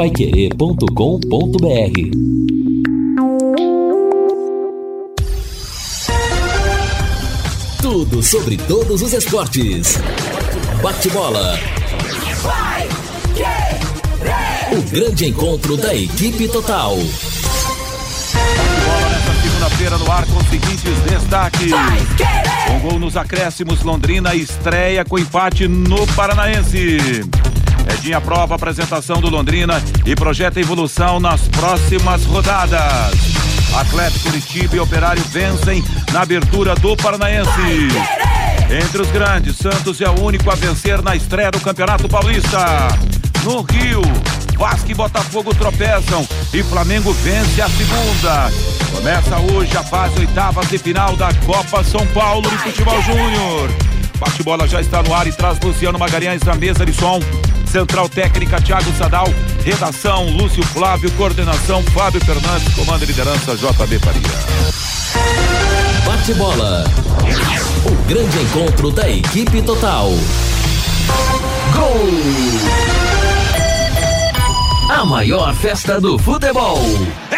[0.00, 0.88] paiquerê.com.br
[7.82, 9.98] Tudo sobre todos os esportes.
[10.82, 11.58] Bate-bola.
[14.72, 16.96] O grande encontro da equipe total.
[16.96, 21.72] Bate-bola nesta segunda-feira no ar com os seguintes destaques.
[22.74, 27.20] Um gol nos acréscimos, Londrina estreia com empate no Paranaense.
[27.88, 33.40] Edinha prova a apresentação do Londrina e projeta evolução nas próximas rodadas.
[33.74, 37.88] Atlético Curitiba e Operário vencem na abertura do Paranaense.
[38.70, 42.88] Entre os grandes, Santos é o único a vencer na estreia do Campeonato Paulista.
[43.42, 44.02] No Rio,
[44.56, 48.50] Vasco e Botafogo tropeçam e Flamengo vence a segunda.
[48.92, 53.70] Começa hoje a fase oitavas de final da Copa São Paulo de Futebol Júnior.
[54.18, 57.20] Bate-bola já está no ar e traz Luciano Magalhães na mesa de som.
[57.70, 59.28] Central Técnica Thiago Sadal,
[59.64, 64.22] redação Lúcio Flávio, coordenação Fábio Fernandes, comando e liderança JB Faria.
[66.04, 66.84] Bate-bola.
[67.86, 70.10] O grande encontro da equipe total.
[71.72, 72.08] Gol!
[74.90, 76.80] A maior festa do futebol.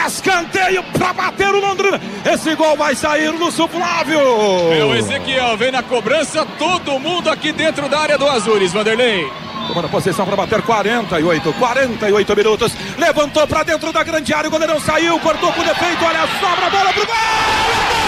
[0.07, 2.01] Escanteio para bater o Londrina.
[2.25, 4.19] Esse gol vai sair Lúcio Flávio.
[4.19, 9.31] O Ezequiel, vem na cobrança, todo mundo aqui dentro da área do Azures, Vanderlei.
[9.73, 12.73] Tomando posição para bater 48, 48 minutos.
[12.99, 16.71] Levantou para dentro da grande área, o goleirão saiu, cortou com defeito, olha, sobra a
[16.71, 18.02] bola pro gol!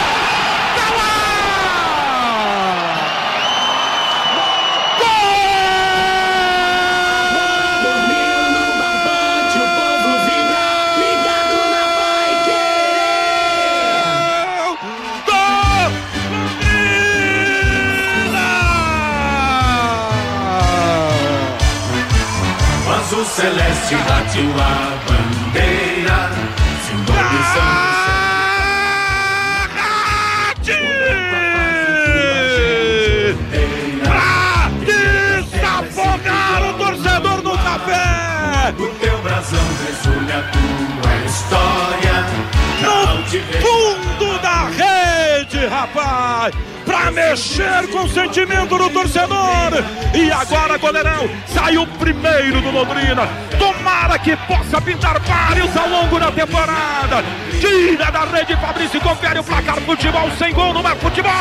[47.30, 49.73] Mexer com o sentimento do torcedor!
[50.14, 53.27] E agora, goleirão, saiu primeiro do Londrina.
[53.58, 57.24] Tomara que possa pintar vários ao longo da temporada.
[57.61, 59.80] Tira da rede, Fabrício, confere o placar.
[59.80, 61.33] Futebol sem gol não é futebol!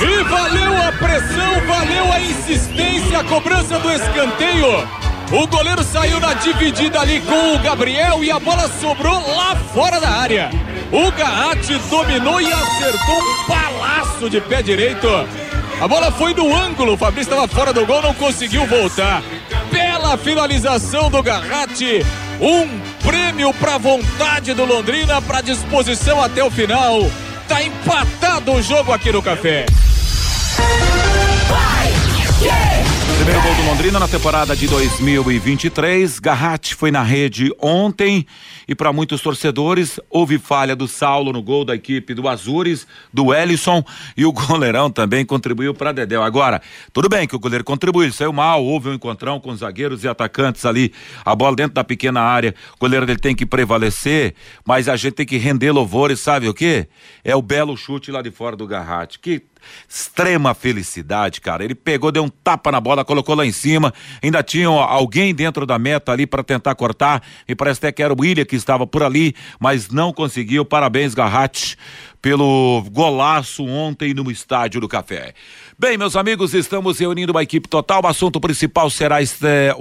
[0.00, 4.88] E valeu a pressão, valeu a insistência, a cobrança do escanteio.
[5.32, 10.00] O goleiro saiu na dividida ali com o Gabriel e a bola sobrou lá fora
[10.00, 10.50] da área.
[10.92, 15.08] O Garratti dominou e acertou um palaço de pé direito.
[15.80, 19.22] A bola foi no ângulo, o Fabrício estava fora do gol, não conseguiu voltar.
[19.70, 22.04] Bela finalização do Garratti.
[22.40, 27.00] Um prêmio para vontade do Londrina, para disposição até o final.
[27.48, 29.66] Tá empatado o jogo aqui no Café.
[33.16, 36.20] Primeiro gol do Londrina na temporada de 2023.
[36.20, 38.26] Garratti foi na rede ontem
[38.68, 43.32] e para muitos torcedores houve falha do Saulo no gol da equipe do Azures, do
[43.32, 43.84] Ellison
[44.16, 46.22] e o goleirão também contribuiu para Dedéu.
[46.22, 46.60] Agora,
[46.92, 50.08] tudo bem que o goleiro contribuiu, saiu mal, houve um encontrão com os zagueiros e
[50.08, 50.92] atacantes ali,
[51.24, 54.34] a bola dentro da pequena área, o goleiro dele tem que prevalecer,
[54.64, 56.88] mas a gente tem que render louvores, sabe o quê?
[57.24, 59.42] É o belo chute lá de fora do Garratti, que
[59.88, 61.64] extrema felicidade, cara.
[61.64, 63.92] Ele pegou, deu um tapa na bola, colocou lá em cima.
[64.22, 67.22] Ainda tinha alguém dentro da meta ali para tentar cortar.
[67.48, 70.64] Me parece até que era o William que estava por ali, mas não conseguiu.
[70.64, 71.76] Parabéns, Garratti,
[72.20, 75.34] pelo golaço ontem no estádio do Café.
[75.78, 78.02] Bem, meus amigos, estamos reunindo uma equipe total.
[78.02, 79.76] O assunto principal será a estreia,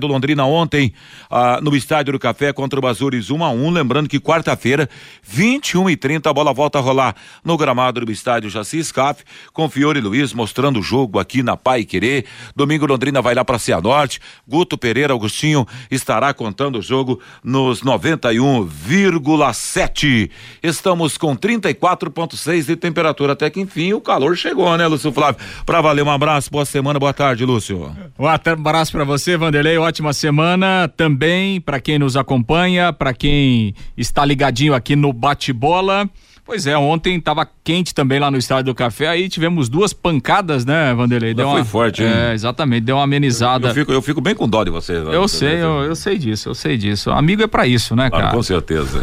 [0.00, 0.94] do Londrina ontem
[1.30, 4.88] ah, no Estádio do Café contra o Azures 1 a 1 Lembrando que quarta-feira,
[5.22, 7.14] 21 e 30 a bola volta a rolar
[7.44, 11.84] no gramado do Estádio Jaci Scaf, com Fiore Luiz mostrando o jogo aqui na Pai
[11.84, 12.24] Querer.
[12.56, 14.22] Domingo Londrina vai lá para Cianorte.
[14.48, 20.30] Guto Pereira Agostinho estará contando o jogo nos 91,7.
[20.62, 21.36] Estamos com
[21.74, 23.32] 34,6 de temperatura.
[23.32, 25.40] Até que enfim o calor chegou, né, Lúcio Flávio?
[25.64, 27.94] Para valer, um abraço, boa semana, boa tarde, Lúcio.
[28.18, 29.78] Um abraço para você, Vanderlei.
[29.78, 36.08] Ótima semana também para quem nos acompanha, para quem está ligadinho aqui no bate-bola.
[36.48, 40.64] Pois é, ontem estava quente também lá no Estádio do Café, aí tivemos duas pancadas,
[40.64, 41.34] né, Vanderlei?
[41.34, 42.08] Deu foi uma, forte, hein?
[42.08, 43.66] É, exatamente, deu uma amenizada.
[43.66, 45.06] Eu, eu, fico, eu fico bem com dó de vocês.
[45.08, 47.10] Eu sei, eu, eu, sei disso, eu sei disso.
[47.10, 48.30] Amigo é para isso, né, cara?
[48.30, 48.98] Ah, com certeza.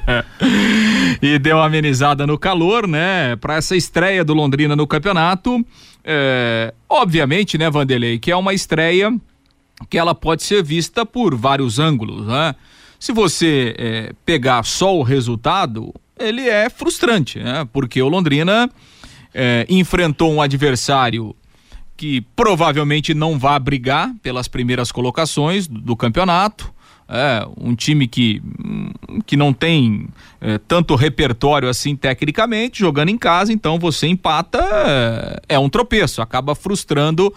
[1.20, 3.36] e deu uma amenizada no calor, né?
[3.36, 5.62] Para essa estreia do Londrina no campeonato.
[6.02, 9.14] É, obviamente, né, Vanderlei, que é uma estreia
[9.90, 12.54] que ela pode ser vista por vários ângulos, né?
[12.98, 17.66] Se você é, pegar só o resultado, ele é frustrante, né?
[17.72, 18.70] Porque o Londrina
[19.34, 21.34] é, enfrentou um adversário
[21.96, 26.74] que provavelmente não vai brigar pelas primeiras colocações do, do campeonato.
[27.08, 28.42] É, um time que,
[29.24, 30.08] que não tem
[30.40, 34.58] é, tanto repertório assim tecnicamente, jogando em casa, então você empata,
[35.48, 37.32] é, é um tropeço, acaba frustrando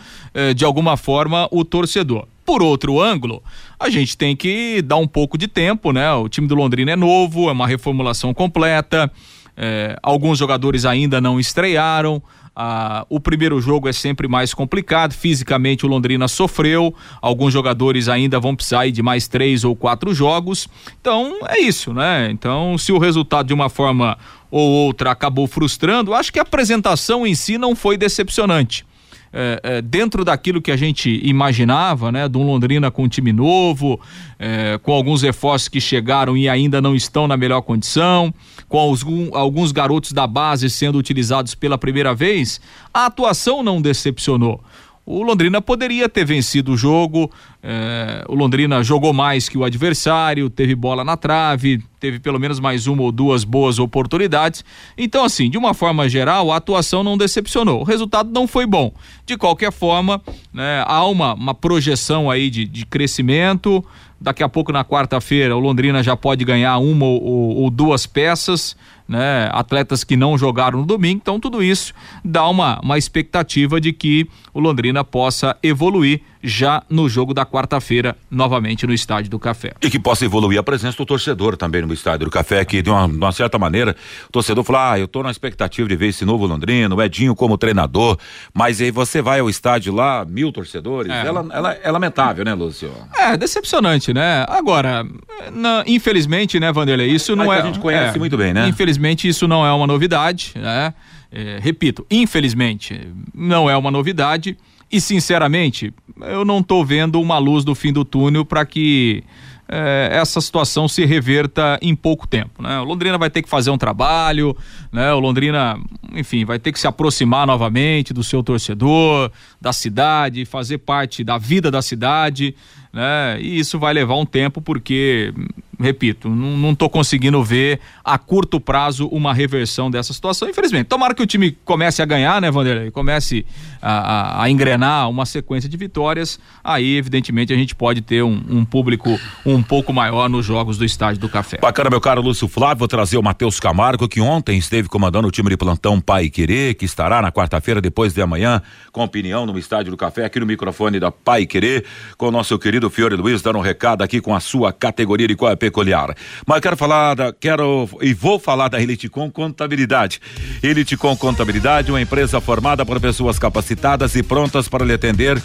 [0.55, 2.27] de alguma forma o torcedor.
[2.49, 3.43] Por outro ângulo,
[3.79, 6.11] a gente tem que dar um pouco de tempo, né?
[6.13, 9.11] O time do Londrina é novo, é uma reformulação completa,
[9.55, 12.19] é, alguns jogadores ainda não estrearam.
[12.55, 15.13] Ah, o primeiro jogo é sempre mais complicado.
[15.13, 16.91] Fisicamente, o Londrina sofreu.
[17.21, 20.67] Alguns jogadores ainda vão precisar de mais três ou quatro jogos.
[20.99, 22.31] Então, é isso, né?
[22.31, 24.17] Então, se o resultado de uma forma
[24.49, 28.88] ou outra acabou frustrando, acho que a apresentação em si não foi decepcionante
[29.31, 32.27] é, é, dentro daquilo que a gente imaginava, né?
[32.35, 33.99] Um Londrina com um time novo,
[34.37, 38.33] é, com alguns reforços que chegaram e ainda não estão na melhor condição,
[38.67, 42.59] com alguns, alguns garotos da base sendo utilizados pela primeira vez,
[42.93, 44.61] a atuação não decepcionou
[45.09, 47.31] o Londrina poderia ter vencido o jogo.
[47.63, 52.59] É, o Londrina jogou mais que o adversário, teve bola na trave, teve pelo menos
[52.59, 54.63] mais uma ou duas boas oportunidades.
[54.95, 57.81] Então, assim, de uma forma geral, a atuação não decepcionou.
[57.81, 58.94] O resultado não foi bom.
[59.25, 60.21] De qualquer forma,
[60.53, 63.83] né, há uma, uma projeção aí de, de crescimento.
[64.21, 68.06] Daqui a pouco, na quarta-feira, o Londrina já pode ganhar uma ou, ou, ou duas
[68.06, 68.77] peças
[69.09, 69.50] né?
[69.51, 74.29] Atletas que não jogaram no domingo, então tudo isso dá uma, uma expectativa de que
[74.53, 79.74] o Londrina possa evoluir já no jogo da quarta-feira, novamente no Estádio do Café.
[79.81, 82.89] E que possa evoluir a presença do torcedor também no Estádio do Café, que de
[82.89, 83.95] uma, de uma certa maneira,
[84.27, 87.36] o torcedor fala, ah, eu tô na expectativa de ver esse novo Londrina, o Edinho
[87.36, 88.18] como treinador,
[88.53, 92.53] mas aí você vai ao estádio lá, mil torcedores, é, ela, ela, é lamentável, né,
[92.53, 92.92] Lúcio?
[93.18, 94.45] É, decepcionante, né?
[94.47, 95.06] Agora,
[95.51, 97.59] na, infelizmente, né, Vanderlei, isso não é...
[97.59, 98.68] a gente conhece é, muito bem, né?
[98.68, 100.94] Infelizmente, isso não é uma novidade, né?
[101.31, 103.00] É, repito, infelizmente,
[103.35, 104.57] não é uma novidade,
[104.91, 109.24] e sinceramente, eu não estou vendo uma luz do fim do túnel para que
[109.68, 112.62] é, essa situação se reverta em pouco tempo.
[112.62, 112.80] Né?
[112.80, 114.57] O Londrina vai ter que fazer um trabalho,
[114.91, 115.13] né?
[115.13, 115.80] o Londrina,
[116.13, 119.31] enfim, vai ter que se aproximar novamente do seu torcedor,
[119.62, 122.56] da cidade, fazer parte da vida da cidade
[122.92, 123.38] né?
[123.39, 125.31] E isso vai levar um tempo porque,
[125.80, 130.88] repito, não estou conseguindo ver a curto prazo uma reversão dessa situação, infelizmente.
[130.88, 132.89] Tomara que o time comece a ganhar, né, Vanderlei?
[132.89, 133.45] Comece
[133.81, 136.39] a, a, engrenar uma sequência de vitórias.
[136.63, 140.85] Aí, evidentemente, a gente pode ter um, um, público um pouco maior nos jogos do
[140.85, 141.57] Estádio do Café.
[141.61, 145.31] Bacana, meu caro Lúcio Flávio, vou trazer o Matheus Camargo, que ontem esteve comandando o
[145.31, 148.61] time de plantão Pai Querer, que estará na quarta-feira, depois de amanhã,
[148.91, 151.85] com opinião no Estádio do Café, aqui no microfone da Pai Querer,
[152.17, 155.35] com o nosso querido Fiore Luiz dando um recado aqui com a sua categoria de
[155.35, 156.15] qual é peculiar.
[156.45, 160.19] Mas quero falar da, quero e vou falar da Eliticom Contabilidade.
[160.61, 163.69] Eliticom Contabilidade, uma empresa formada por pessoas capacitadas
[164.16, 165.42] e prontas para lhe atender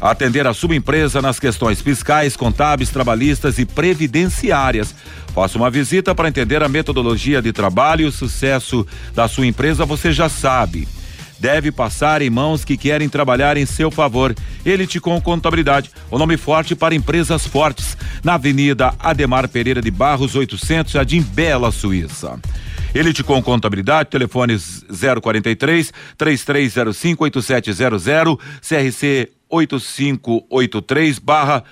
[0.00, 4.94] atender a sua empresa nas questões fiscais, contábeis, trabalhistas e previdenciárias.
[5.34, 9.84] Faça uma visita para entender a metodologia de trabalho e o sucesso da sua empresa,
[9.84, 10.88] você já sabe
[11.40, 14.36] deve passar em mãos que querem trabalhar em seu favor.
[14.64, 20.34] Elite com Contabilidade, o nome forte para empresas fortes, na Avenida Ademar Pereira de Barros,
[20.34, 22.38] 800, Jardim Bela, Suíça.
[22.92, 24.84] Elite com Contabilidade, telefones
[25.22, 31.62] 043 3305 8700, CRC 8583 barra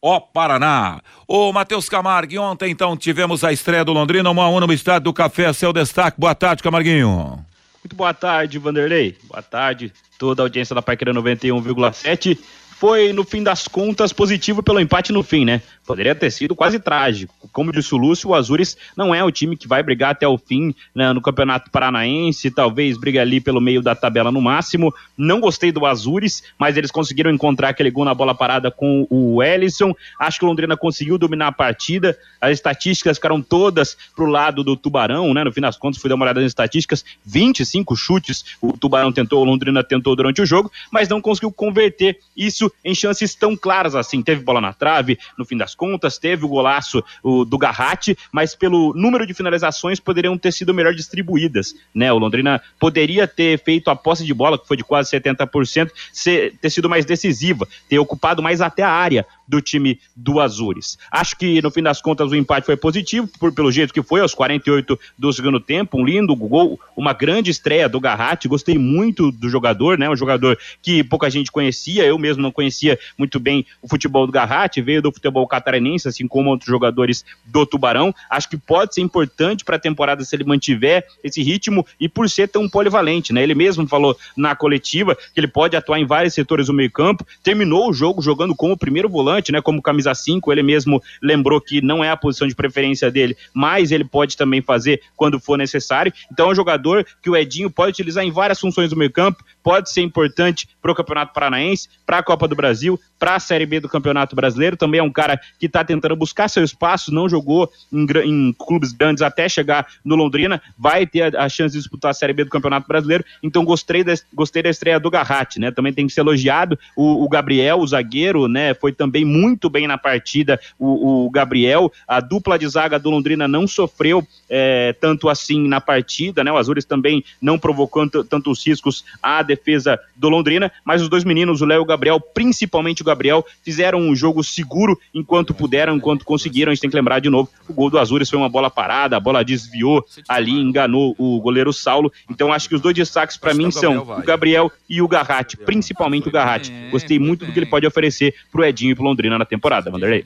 [0.00, 1.00] Ó Paraná.
[1.26, 5.12] Ô Matheus Camargo, ontem então tivemos a estreia do Londrina, uma a no estádio do
[5.12, 6.18] Café, seu destaque.
[6.18, 7.44] Boa tarde, Camarguinho.
[7.82, 9.16] Muito boa tarde, Vanderlei.
[9.24, 12.38] Boa tarde, toda a audiência da Paiqueira 91,7.
[12.78, 15.60] Foi, no fim das contas, positivo pelo empate no fim, né?
[15.90, 17.34] Poderia ter sido quase trágico.
[17.52, 20.38] Como disse o Lúcio, o Azures não é o time que vai brigar até o
[20.38, 24.94] fim né, no Campeonato Paranaense, talvez brigue ali pelo meio da tabela no máximo.
[25.18, 29.42] Não gostei do Azures, mas eles conseguiram encontrar aquele gol na bola parada com o
[29.42, 29.92] Ellison.
[30.18, 32.16] Acho que o Londrina conseguiu dominar a partida.
[32.40, 35.42] As estatísticas ficaram todas pro lado do Tubarão, né?
[35.42, 39.40] No fim das contas, fui dar uma olhada nas estatísticas: 25 chutes o Tubarão tentou,
[39.40, 43.94] o Londrina tentou durante o jogo, mas não conseguiu converter isso em chances tão claras
[43.94, 44.22] assim.
[44.22, 48.54] Teve bola na trave, no fim das contas, teve o golaço o, do Garratti, mas
[48.54, 52.12] pelo número de finalizações poderiam ter sido melhor distribuídas, né?
[52.12, 56.54] O Londrina poderia ter feito a posse de bola, que foi de quase 70%, ser,
[56.60, 60.96] ter sido mais decisiva, ter ocupado mais até a área do time do Azures.
[61.10, 64.20] Acho que no fim das contas o empate foi positivo, por, pelo jeito que foi,
[64.20, 69.32] aos 48 do segundo tempo, um lindo gol, uma grande estreia do Garratti, gostei muito
[69.32, 70.08] do jogador, né?
[70.08, 74.32] Um jogador que pouca gente conhecia, eu mesmo não conhecia muito bem o futebol do
[74.32, 78.14] Garratti, veio do futebol catarinense, assim como outros jogadores do Tubarão.
[78.30, 82.30] Acho que pode ser importante para a temporada se ele mantiver esse ritmo e por
[82.30, 83.42] ser tão polivalente, né?
[83.42, 87.26] Ele mesmo falou na coletiva que ele pode atuar em vários setores do meio-campo.
[87.42, 89.62] Terminou o jogo jogando como primeiro volante, né?
[89.62, 90.52] Como camisa 5.
[90.52, 94.60] Ele mesmo lembrou que não é a posição de preferência dele, mas ele pode também
[94.60, 96.12] fazer quando for necessário.
[96.32, 99.90] Então é um jogador que o Edinho pode utilizar em várias funções do meio-campo, pode
[99.90, 103.80] ser importante para o Campeonato Paranaense, para a Copa do Brasil, para a Série B
[103.80, 104.76] do Campeonato Brasileiro.
[104.76, 108.92] Também é um cara que está tentando buscar seu espaço, não jogou em, em, clubes
[108.92, 112.44] grandes até chegar no Londrina, vai ter a, a, chance de disputar a Série B
[112.44, 113.24] do Campeonato Brasileiro.
[113.42, 115.70] Então gostei da, gostei da estreia do Garratti, né?
[115.70, 118.74] Também tem que ser elogiado o, o Gabriel, o zagueiro, né?
[118.74, 121.92] Foi também muito bem na partida o, o Gabriel.
[122.06, 126.50] A dupla de zaga do Londrina não sofreu é, tanto assim na partida, né?
[126.50, 131.60] O Azures também não provocou tantos riscos à defesa do Londrina, mas os dois meninos,
[131.60, 136.24] o Léo e o Gabriel, principalmente o Gabriel, fizeram um jogo seguro enquanto puderam, enquanto
[136.24, 136.72] conseguiram.
[136.72, 139.16] A gente tem que lembrar de novo, o gol do Azures foi uma bola parada,
[139.16, 142.12] a bola desviou ali, enganou o goleiro Saulo.
[142.28, 146.28] Então acho que os dois destaques para mim são o Gabriel e o Garratti, principalmente
[146.28, 146.72] o Garratti.
[146.90, 150.24] Gostei muito do que ele pode oferecer pro Edinho e pro Londrina na temporada, Vanderlei.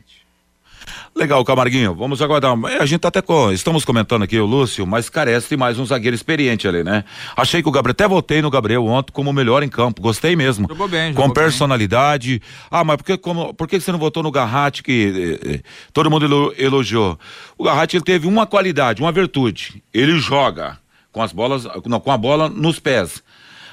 [1.16, 1.94] Legal, Camarguinho.
[1.94, 2.58] Vamos aguardar.
[2.68, 5.78] É, a gente tá até com, estamos comentando aqui o Lúcio, mas carece de mais
[5.78, 7.04] um zagueiro experiente ali, né?
[7.36, 10.02] Achei que o Gabriel, até votei no Gabriel ontem como o melhor em campo.
[10.02, 10.66] Gostei mesmo.
[10.68, 12.40] Jogou bem, jogou Com personalidade.
[12.40, 12.48] Bem.
[12.68, 15.60] Ah, mas por que, como, por que você não votou no Garratti que eh, eh,
[15.92, 17.16] todo mundo elogiou?
[17.56, 19.82] O Garratti ele teve uma qualidade, uma virtude.
[19.92, 20.78] Ele joga
[21.12, 23.22] com as bolas, não, com a bola nos pés.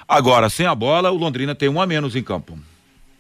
[0.08, 2.60] Agora, sem a bola, o Londrina tem um a menos em campo.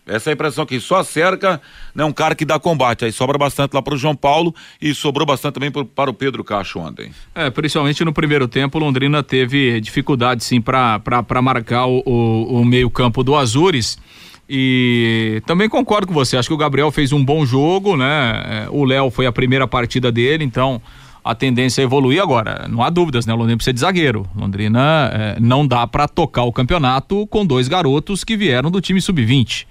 [0.05, 1.61] Essa é a impressão que só cerca,
[1.93, 3.05] né, um cara que dá combate.
[3.05, 6.13] Aí sobra bastante lá para o João Paulo e sobrou bastante também pro, para o
[6.13, 7.11] Pedro Cacho ontem.
[7.35, 13.23] É, principalmente no primeiro tempo, Londrina teve dificuldade sim para marcar o, o, o meio-campo
[13.23, 13.99] do Azures.
[14.49, 18.65] E também concordo com você, acho que o Gabriel fez um bom jogo, né?
[18.65, 20.81] É, o Léo foi a primeira partida dele, então
[21.23, 22.67] a tendência é evoluir agora.
[22.67, 23.33] Não há dúvidas, né?
[23.33, 24.27] O Londrina precisa de zagueiro.
[24.35, 28.99] Londrina é, não dá para tocar o campeonato com dois garotos que vieram do time
[28.99, 29.67] sub-20.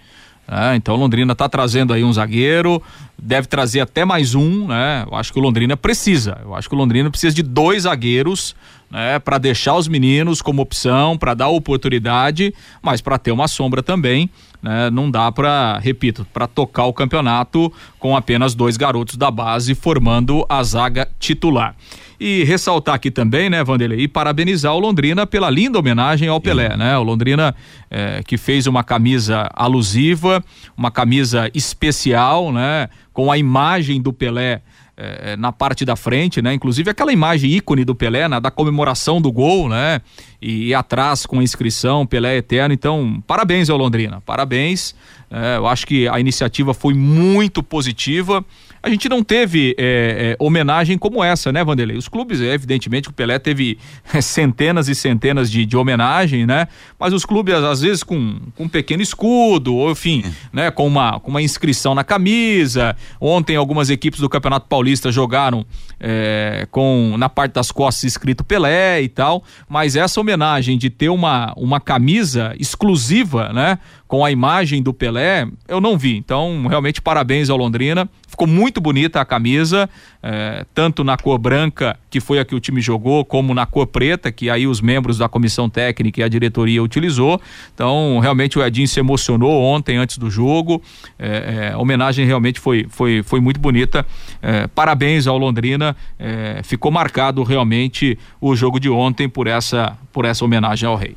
[0.51, 2.83] É, então Londrina está trazendo aí um zagueiro,
[3.17, 5.05] deve trazer até mais um, né?
[5.09, 6.41] Eu acho que o Londrina precisa.
[6.43, 8.57] Eu acho que o Londrina precisa de dois zagueiros,
[8.91, 9.21] né?
[9.21, 12.53] Para deixar os meninos como opção, para dar oportunidade,
[12.83, 14.29] mas para ter uma sombra também.
[14.61, 14.91] Né?
[14.91, 20.45] Não dá para, repito, para tocar o campeonato com apenas dois garotos da base formando
[20.49, 21.77] a zaga titular.
[22.21, 26.77] E ressaltar aqui também, né, Vanderlei, e parabenizar o Londrina pela linda homenagem ao Pelé,
[26.77, 26.99] né?
[26.99, 27.55] O Londrina
[27.91, 30.45] é, que fez uma camisa alusiva,
[30.77, 32.91] uma camisa especial, né?
[33.15, 34.61] Com a imagem do Pelé
[34.99, 36.53] é, na parte da frente, né?
[36.53, 38.39] Inclusive aquela imagem ícone do Pelé, né?
[38.39, 40.03] da comemoração do gol, né?
[40.43, 42.75] E, e atrás com a inscrição Pelé Eterno.
[42.75, 44.95] Então, parabéns ao Londrina, parabéns.
[45.31, 48.45] É, eu acho que a iniciativa foi muito positiva
[48.83, 51.97] a gente não teve é, é, homenagem como essa, né, Vanderlei?
[51.99, 53.79] Os clubes, evidentemente, o Pelé teve
[54.23, 56.67] centenas e centenas de, de homenagem, né?
[56.99, 61.21] Mas os clubes, às vezes, com, com um pequeno escudo, ou enfim, né, com uma,
[61.21, 62.97] com uma inscrição na camisa.
[63.21, 65.67] Ontem, algumas equipes do Campeonato Paulista jogaram
[65.99, 69.45] é, com na parte das costas escrito Pelé e tal.
[69.69, 73.79] Mas essa homenagem de ter uma, uma camisa exclusiva, né?
[74.09, 76.17] Com a imagem do Pelé, eu não vi.
[76.17, 78.09] Então, realmente, parabéns ao Londrina.
[78.31, 79.91] Ficou muito bonita a camisa,
[80.23, 83.89] é, tanto na cor branca, que foi a que o time jogou, como na cor
[83.89, 87.41] preta, que aí os membros da comissão técnica e a diretoria utilizou.
[87.75, 90.81] Então, realmente o Edinho se emocionou ontem, antes do jogo.
[91.19, 94.07] É, é, a homenagem realmente foi, foi, foi muito bonita.
[94.41, 95.97] É, parabéns ao Londrina.
[96.17, 101.17] É, ficou marcado realmente o jogo de ontem por essa, por essa homenagem ao rei.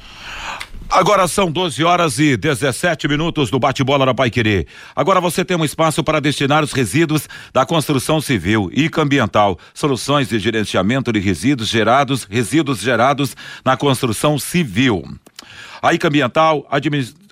[0.96, 4.68] Agora são 12 horas e 17 minutos do bate-bola da Pai Querer.
[4.96, 9.58] Agora você tem um espaço para destinar os resíduos da construção civil e ambiental.
[9.74, 13.36] Soluções de gerenciamento de resíduos gerados, resíduos gerados
[13.66, 15.04] na construção civil.
[15.84, 16.66] A ICA Ambiental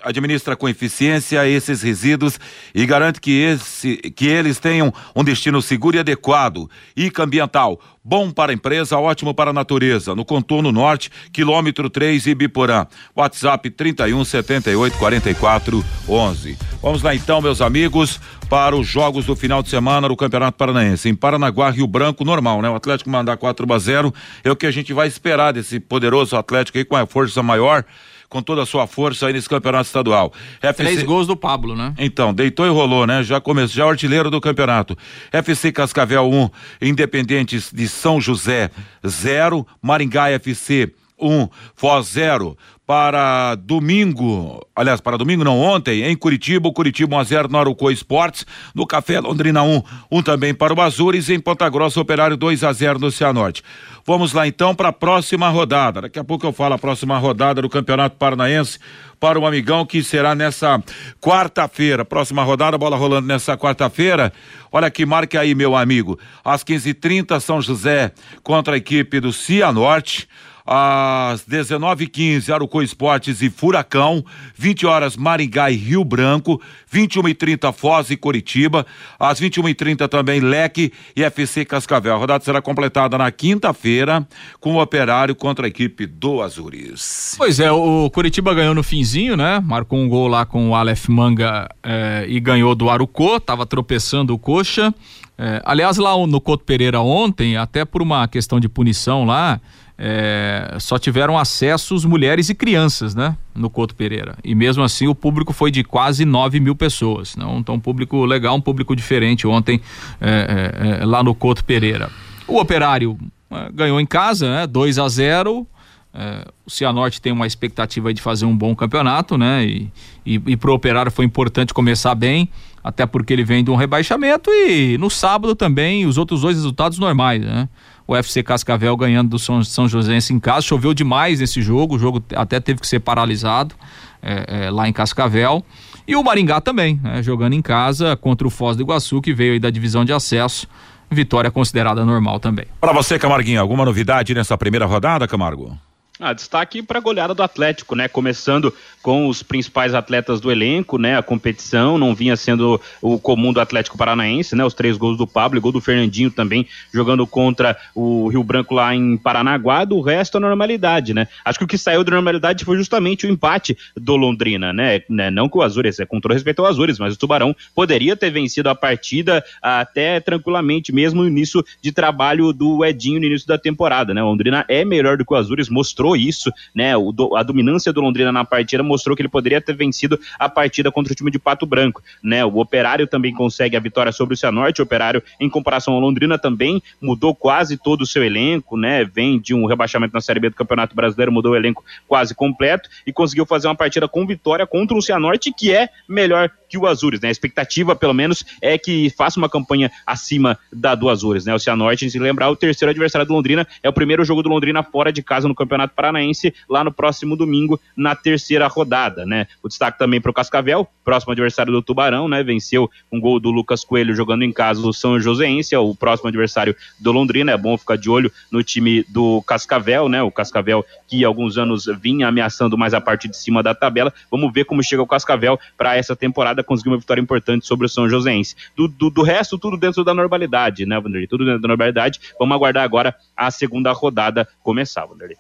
[0.03, 2.37] administra com eficiência esses resíduos
[2.75, 6.69] e garante que, esse, que eles tenham um destino seguro e adequado.
[6.93, 10.13] ICA Ambiental, bom para a empresa, ótimo para a natureza.
[10.13, 12.87] No contorno norte, quilômetro 3 Ibiporã.
[13.15, 16.57] WhatsApp 31 78 44 11.
[16.81, 21.07] Vamos lá então, meus amigos, para os jogos do final de semana do Campeonato Paranaense.
[21.07, 22.69] Em Paranaguá, Rio Branco, normal, né?
[22.69, 26.35] O Atlético mandar 4 a 0 é o que a gente vai esperar desse poderoso
[26.35, 27.85] Atlético aí com a força maior
[28.31, 30.31] com toda a sua força aí nesse campeonato estadual.
[30.61, 30.83] FC...
[30.83, 31.93] Três gols do Pablo, né?
[31.97, 33.21] Então, deitou e rolou, né?
[33.23, 34.97] Já começou, já é artilheiro do campeonato.
[35.33, 36.49] FC Cascavel 1, um,
[36.81, 38.71] Independentes de São José
[39.05, 46.15] 0, Maringá FC 1, um, Foz 0, para domingo, aliás, para domingo não, ontem, em
[46.15, 48.45] Curitiba, Curitiba 1x0 no Arucô Esportes,
[48.75, 53.11] no Café Londrina 1, um também para o Azures, em Ponta Grossa, Operário 2x0 no
[53.11, 53.63] Cianorte.
[54.05, 56.01] Vamos lá então para a próxima rodada.
[56.01, 58.79] Daqui a pouco eu falo a próxima rodada do Campeonato Paranaense
[59.19, 60.83] para o amigão que será nessa
[61.21, 62.03] quarta-feira.
[62.03, 64.33] Próxima rodada, bola rolando nessa quarta-feira.
[64.71, 66.19] Olha aqui, marque aí, meu amigo.
[66.43, 68.11] Às 15h30, São José
[68.41, 70.27] contra a equipe do Cianorte
[70.73, 74.23] às 19h15, Arucô Esportes e Furacão,
[74.55, 78.85] 20 horas Maringá e Rio Branco, 21 h 30 Foz e Curitiba,
[79.19, 82.13] às 21 h 30 também Leque e FC Cascavel.
[82.13, 84.25] A rodada será completada na quinta-feira
[84.61, 87.35] com o Operário contra a equipe do Azures.
[87.37, 89.59] Pois é, o Curitiba ganhou no finzinho, né?
[89.59, 94.33] Marcou um gol lá com o Aleph Manga eh, e ganhou do Arucô, tava tropeçando
[94.33, 94.93] o Coxa.
[95.37, 99.59] Eh, aliás, lá no Couto Pereira ontem, até por uma questão de punição lá,
[100.03, 103.37] é, só tiveram acessos mulheres e crianças, né?
[103.53, 104.35] No Couto Pereira.
[104.43, 107.35] E mesmo assim o público foi de quase 9 mil pessoas.
[107.35, 107.59] Não?
[107.59, 109.79] Então um público legal, um público diferente ontem
[110.19, 112.09] é, é, é lá no Couto Pereira.
[112.47, 113.15] O operário
[113.51, 114.65] é, ganhou em casa, né?
[114.65, 115.67] 2 a 0
[116.13, 119.63] é, o Cianorte tem uma expectativa de fazer um bom campeonato, né?
[119.63, 119.91] E,
[120.25, 122.49] e, e pro operário foi importante começar bem,
[122.83, 126.97] até porque ele vem de um rebaixamento e no sábado também os outros dois resultados
[126.97, 127.69] normais, né?
[128.13, 130.61] O FC Cascavel ganhando do São, São Joséense em casa.
[130.61, 133.75] Choveu demais nesse jogo, o jogo até teve que ser paralisado
[134.21, 135.63] é, é, lá em Cascavel.
[136.07, 139.59] E o Maringá também, né, jogando em casa contra o Foz do Iguaçu, que veio
[139.59, 140.67] da divisão de acesso.
[141.09, 142.65] Vitória considerada normal também.
[142.79, 145.77] Para você, Camarguinho, alguma novidade nessa primeira rodada, Camargo?
[146.23, 148.07] Ah, destaque para a goleada do Atlético, né?
[148.07, 151.17] Começando com os principais atletas do elenco, né?
[151.17, 154.63] A competição não vinha sendo o comum do Atlético Paranaense, né?
[154.63, 158.75] Os três gols do Pablo e gol do Fernandinho também jogando contra o Rio Branco
[158.75, 159.83] lá em Paranaguá.
[159.83, 161.27] Do resto, a normalidade, né?
[161.43, 165.01] Acho que o que saiu da normalidade foi justamente o empate do Londrina, né?
[165.09, 165.31] né?
[165.31, 168.29] Não que o Azures, é com todo respeito ao Azures, mas o Tubarão poderia ter
[168.29, 173.57] vencido a partida até tranquilamente, mesmo no início de trabalho do Edinho no início da
[173.57, 174.21] temporada, né?
[174.21, 176.95] O Londrina é melhor do que o Azures, mostrou mostrou isso, né?
[176.97, 180.91] O, a dominância do Londrina na partida mostrou que ele poderia ter vencido a partida
[180.91, 182.43] contra o time de Pato Branco, né?
[182.45, 186.37] O Operário também consegue a vitória sobre o Cianorte, o Operário, em comparação ao Londrina,
[186.37, 189.05] também mudou quase todo o seu elenco, né?
[189.05, 192.89] Vem de um rebaixamento na Série B do Campeonato Brasileiro, mudou o elenco quase completo
[193.05, 196.87] e conseguiu fazer uma partida com vitória contra o Cianorte, que é melhor que o
[196.87, 197.27] Azures, né?
[197.27, 201.53] A expectativa, pelo menos, é que faça uma campanha acima da do Azures, né?
[201.53, 204.81] O Cianorte, se lembrar, o terceiro adversário do Londrina é o primeiro jogo do Londrina
[204.81, 209.45] fora de casa no Campeonato Paranaense, lá no próximo domingo, na terceira rodada, né?
[209.61, 212.41] O destaque também para o Cascavel, próximo adversário do Tubarão, né?
[212.41, 216.29] Venceu um gol do Lucas Coelho jogando em casa o São Joséense, é o próximo
[216.29, 217.51] adversário do Londrina.
[217.51, 220.23] É bom ficar de olho no time do Cascavel, né?
[220.23, 224.11] O Cascavel que há alguns anos vinha ameaçando mais a parte de cima da tabela.
[224.31, 227.89] Vamos ver como chega o Cascavel para essa temporada conseguir uma vitória importante sobre o
[227.89, 228.55] São Joséense.
[228.75, 231.27] Do, do, do, resto, tudo dentro da normalidade, né, Vanderlei?
[231.27, 232.19] Tudo dentro da normalidade.
[232.39, 235.37] Vamos aguardar agora a segunda rodada começar, Vanderlei.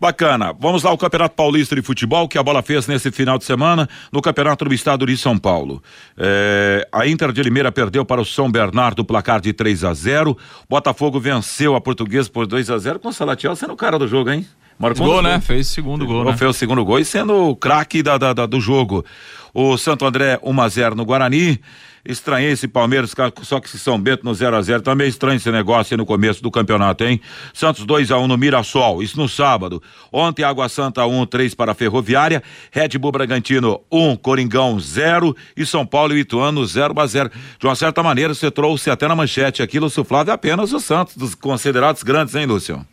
[0.00, 0.52] Bacana.
[0.58, 3.88] Vamos lá ao Campeonato Paulista de Futebol, que a bola fez nesse final de semana
[4.12, 5.82] no Campeonato do Estado de São Paulo.
[6.16, 10.36] É, a Inter de Limeira perdeu para o São Bernardo placar de 3 a 0
[10.68, 14.08] Botafogo venceu a Portuguesa por 2 a 0 com o Salatiel sendo o cara do
[14.08, 14.46] jogo, hein?
[14.78, 15.40] Marcou gol, né?
[15.40, 16.36] Fez o segundo gol, né?
[16.36, 19.04] Fez o segundo gol e sendo o craque da, da, da, do jogo.
[19.52, 21.60] O Santo André 1 a 0 no Guarani.
[22.06, 25.50] Estranhei esse Palmeiras, só que se São Bento no 0 a 0 Também estranho esse
[25.50, 27.18] negócio aí no começo do campeonato, hein?
[27.54, 29.82] Santos 2 a 1 no Mirassol, isso no sábado.
[30.12, 32.42] Ontem Água Santa 1, 3 para a Ferroviária.
[32.70, 37.30] Red Bull Bragantino 1, Coringão 0 e São Paulo e Ituano 0 a 0.
[37.58, 41.16] De uma certa maneira, você trouxe até na manchete aqui, Lúcio Flávio, apenas o Santos,
[41.16, 42.84] dos considerados grandes, hein, Lúcio?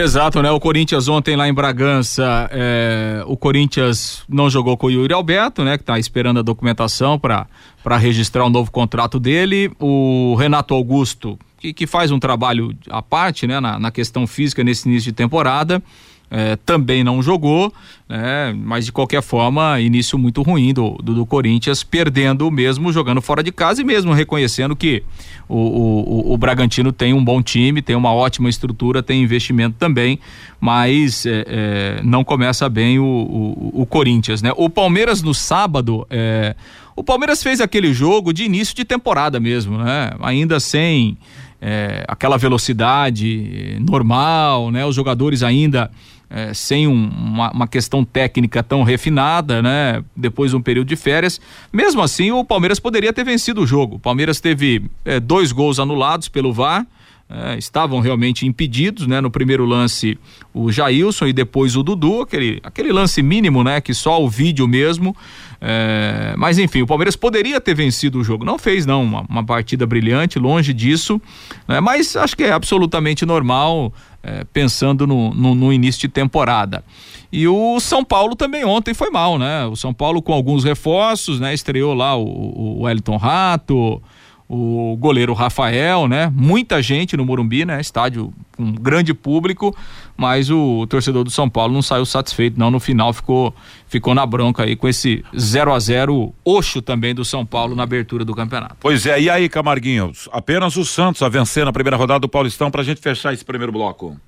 [0.00, 0.48] Exato, né?
[0.52, 5.64] O Corinthians ontem lá em Bragança, é, o Corinthians não jogou com o Yuri Alberto,
[5.64, 5.76] né?
[5.76, 9.72] Que tá esperando a documentação para registrar um novo contrato dele.
[9.76, 13.58] O Renato Augusto, que, que faz um trabalho à parte, né?
[13.58, 15.82] Na, na questão física nesse início de temporada
[16.30, 17.72] é, também não jogou,
[18.08, 18.54] né?
[18.56, 23.42] mas de qualquer forma, início muito ruim do, do, do, Corinthians, perdendo mesmo jogando fora
[23.42, 25.02] de casa e mesmo reconhecendo que
[25.48, 30.18] o, o, o Bragantino tem um bom time, tem uma ótima estrutura, tem investimento também,
[30.60, 34.42] mas é, é, não começa bem o, o, o, Corinthians.
[34.42, 34.52] Né?
[34.56, 36.06] O Palmeiras no sábado.
[36.10, 36.54] É,
[36.94, 40.10] o Palmeiras fez aquele jogo de início de temporada mesmo, né?
[40.20, 41.16] Ainda sem
[41.60, 44.84] é, aquela velocidade normal, né?
[44.86, 45.90] Os jogadores ainda
[46.30, 50.04] é, sem um, uma, uma, questão técnica tão refinada, né?
[50.14, 51.40] Depois de um período de férias.
[51.72, 53.96] Mesmo assim, o Palmeiras poderia ter vencido o jogo.
[53.96, 56.86] O Palmeiras teve é, dois gols anulados pelo VAR.
[57.30, 59.20] É, estavam realmente impedidos, né?
[59.20, 60.18] No primeiro lance
[60.54, 63.82] o Jailson e depois o Dudu, aquele, aquele lance mínimo, né?
[63.82, 65.14] Que só o vídeo mesmo.
[65.60, 68.46] É, mas enfim, o Palmeiras poderia ter vencido o jogo.
[68.46, 71.20] Não fez, não, uma, uma partida brilhante, longe disso.
[71.66, 71.80] Né?
[71.80, 76.82] Mas acho que é absolutamente normal, é, pensando no, no, no início de temporada.
[77.30, 79.66] E o São Paulo também ontem foi mal, né?
[79.66, 81.52] O São Paulo com alguns reforços, né?
[81.52, 84.02] Estreou lá o, o Wellington Rato,
[84.48, 86.32] o goleiro Rafael, né?
[86.34, 87.80] Muita gente no Morumbi, né?
[87.80, 89.76] Estádio com grande público,
[90.16, 92.70] mas o torcedor do São Paulo não saiu satisfeito, não.
[92.70, 93.54] No final ficou
[93.86, 97.82] ficou na bronca aí com esse 0 a 0 oxo também do São Paulo na
[97.82, 98.76] abertura do campeonato.
[98.80, 100.12] Pois é, e aí, Camarguinho?
[100.32, 103.72] Apenas o Santos a vencer na primeira rodada do Paulistão pra gente fechar esse primeiro
[103.72, 104.18] bloco.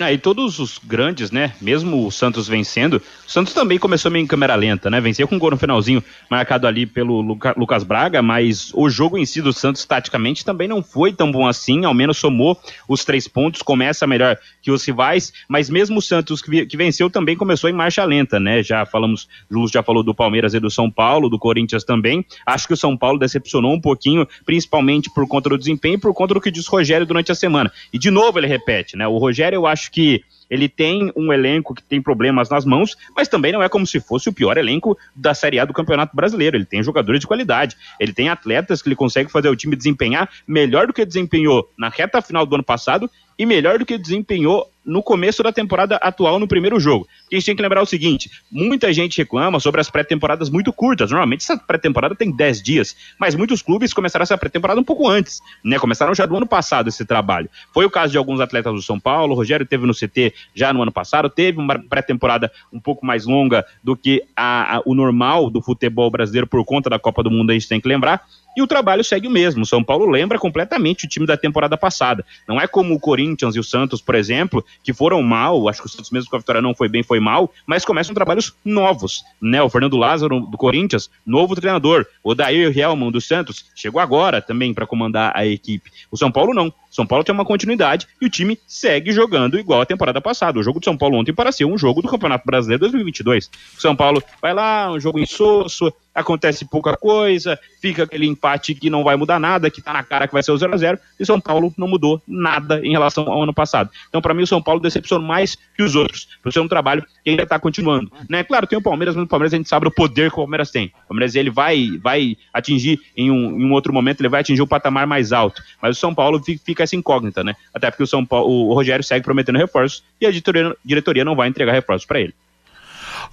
[0.00, 1.52] Ah, e todos os grandes, né?
[1.60, 5.00] Mesmo o Santos vencendo, o Santos também começou meio em câmera lenta, né?
[5.00, 9.16] Venceu com um gol no finalzinho, marcado ali pelo Luca, Lucas Braga, mas o jogo
[9.16, 13.04] em si do Santos, taticamente, também não foi tão bom assim, ao menos somou os
[13.04, 17.36] três pontos, começa melhor que os rivais, mas mesmo o Santos que, que venceu também
[17.36, 18.64] começou em marcha lenta, né?
[18.64, 22.26] Já falamos, Julos já falou do Palmeiras e do São Paulo, do Corinthians também.
[22.44, 26.12] Acho que o São Paulo decepcionou um pouquinho, principalmente por conta do desempenho e por
[26.12, 27.70] conta do que disse Rogério durante a semana.
[27.92, 29.06] E de novo ele repete, né?
[29.06, 32.96] O Rogério, eu acho acho que ele tem um elenco que tem problemas nas mãos,
[33.16, 36.14] mas também não é como se fosse o pior elenco da Série A do Campeonato
[36.14, 36.56] Brasileiro.
[36.56, 40.30] Ele tem jogadores de qualidade, ele tem atletas que ele consegue fazer o time desempenhar
[40.46, 44.70] melhor do que desempenhou na reta final do ano passado e melhor do que desempenhou
[44.84, 47.08] no começo da temporada atual no primeiro jogo.
[47.32, 51.10] a gente tem que lembrar o seguinte: muita gente reclama sobre as pré-temporadas muito curtas.
[51.10, 55.40] Normalmente essa pré-temporada tem 10 dias, mas muitos clubes começaram essa pré-temporada um pouco antes,
[55.64, 55.78] né?
[55.78, 57.48] Começaram já do ano passado esse trabalho.
[57.72, 60.72] Foi o caso de alguns atletas do São Paulo, o Rogério teve no CT já
[60.72, 64.94] no ano passado, teve uma pré-temporada um pouco mais longa do que a, a, o
[64.94, 68.26] normal do futebol brasileiro por conta da Copa do Mundo, a gente tem que lembrar.
[68.56, 69.62] E o trabalho segue o mesmo.
[69.62, 72.24] O São Paulo lembra completamente o time da temporada passada.
[72.48, 75.86] Não é como o Corinthians e o Santos, por exemplo, que foram mal, acho que
[75.86, 79.24] o Santos mesmo com a vitória não foi bem, foi mal, mas começam trabalhos novos,
[79.40, 79.62] né?
[79.62, 82.06] O Fernando Lázaro do Corinthians, novo treinador.
[82.22, 85.90] O Dair Helman do Santos chegou agora também para comandar a equipe.
[86.10, 86.72] O São Paulo não.
[86.90, 90.60] São Paulo tem uma continuidade e o time segue jogando igual a temporada passada.
[90.60, 93.50] O jogo de São Paulo ontem pareceu um jogo do Campeonato Brasileiro 2022.
[93.76, 98.88] O São Paulo vai lá, um jogo insosso, acontece pouca coisa, fica aquele empate que
[98.88, 100.98] não vai mudar nada, que tá na cara que vai ser o 0 a 0
[101.18, 103.90] e São Paulo não mudou nada em relação ao ano passado.
[104.08, 107.04] Então, para mim, o São Paulo decepcionou mais que os outros, por ser um trabalho
[107.24, 108.12] que ainda tá continuando.
[108.28, 108.44] Né?
[108.44, 110.70] Claro, tem o Palmeiras, mas o Palmeiras a gente sabe o poder que o Palmeiras
[110.70, 110.92] tem.
[111.04, 114.62] O Palmeiras ele vai, vai atingir em um, em um outro momento, ele vai atingir
[114.62, 115.62] o patamar mais alto.
[115.82, 117.56] Mas o São Paulo fica essa incógnita, né?
[117.72, 121.34] Até porque o São Paulo, o Rogério segue prometendo reforços e a diretoria, diretoria não
[121.34, 122.34] vai entregar reforços para ele.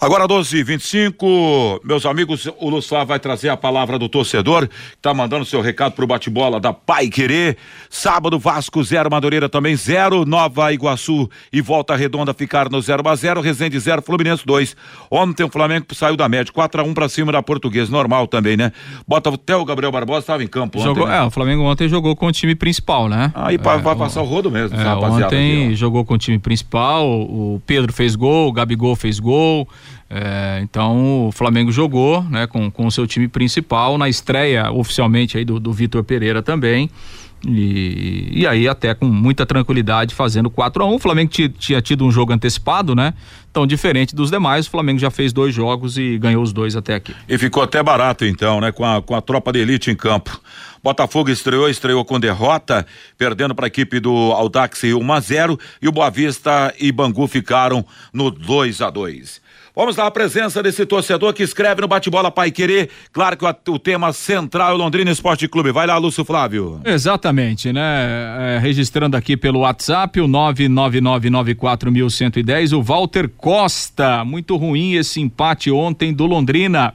[0.04, 5.14] Agora 12 25 meus amigos, o Luçá vai trazer a palavra do torcedor, que tá
[5.14, 7.56] mandando seu recado pro bate-bola da Pai Querer.
[7.88, 13.16] Sábado Vasco 0, Madureira também 0, Nova Iguaçu e Volta Redonda ficaram no 0 a
[13.16, 14.76] 0, Resende 0, Fluminense 2.
[15.12, 18.58] Ontem o Flamengo saiu da média, 4 a 1 para cima da Portuguesa, normal também,
[18.58, 18.72] né?
[19.08, 21.12] Bota até o Gabriel Barbosa estava em campo jogou, ontem.
[21.12, 21.18] Né?
[21.20, 23.32] É, o Flamengo ontem jogou com o time principal, né?
[23.36, 27.08] Aí é, vai passar o rodo mesmo, é, Ontem aqui, jogou com o time principal,
[27.08, 29.70] o Pedro fez gol, o Gabigol fez gol.
[30.10, 35.38] É, então o Flamengo jogou né, com, com o seu time principal na estreia oficialmente
[35.38, 36.90] aí do, do Vitor Pereira também.
[37.48, 42.06] E, e aí até com muita tranquilidade fazendo 4 a 1 O Flamengo tinha tido
[42.06, 43.14] um jogo antecipado, né?
[43.50, 46.96] Então, diferente dos demais, o Flamengo já fez dois jogos e ganhou os dois até
[46.96, 47.14] aqui.
[47.28, 48.72] E ficou até barato então, né?
[48.72, 50.40] Com a, com a tropa de elite em campo.
[50.84, 52.86] Botafogo estreou, estreou com derrota,
[53.18, 57.28] perdendo para a equipe do Audax 1 a 0 e o Boa Vista e Bangu
[57.28, 59.42] ficaram no 2 a 2
[59.74, 62.90] Vamos lá, a presença desse torcedor que escreve no Bate-Bola Pai Querer.
[63.14, 65.72] Claro que o, o, tema central é o Londrina Esporte Clube.
[65.72, 66.82] Vai lá, Lúcio Flávio.
[66.84, 68.58] Exatamente, né?
[68.58, 74.26] É, registrando aqui pelo WhatsApp o 99994110, o Walter Costa.
[74.26, 76.94] Muito ruim esse empate ontem do Londrina.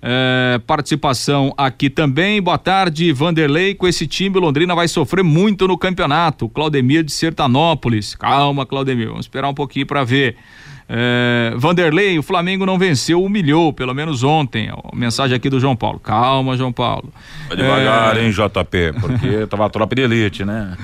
[0.00, 2.40] É, participação aqui também.
[2.40, 3.74] Boa tarde, Vanderlei.
[3.74, 6.48] Com esse time, Londrina vai sofrer muito no campeonato.
[6.48, 8.14] Claudemir de Sertanópolis.
[8.14, 9.08] Calma, Claudemir.
[9.08, 10.38] Vamos esperar um pouquinho para ver.
[10.86, 14.70] É, Vanderlei, o Flamengo não venceu, humilhou, pelo menos ontem.
[14.70, 15.98] Ó, mensagem aqui do João Paulo.
[15.98, 17.12] Calma, João Paulo.
[17.48, 18.24] Vai devagar, é...
[18.24, 19.00] hein, JP?
[19.00, 20.76] Porque tava tropa de elite, né?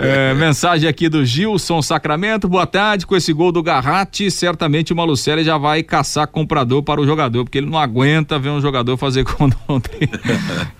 [0.00, 2.48] É, mensagem aqui do Gilson Sacramento.
[2.48, 3.06] Boa tarde.
[3.06, 7.44] Com esse gol do Garratti, certamente o Malucelli já vai caçar comprador para o jogador,
[7.44, 10.08] porque ele não aguenta ver um jogador fazer gol ontem.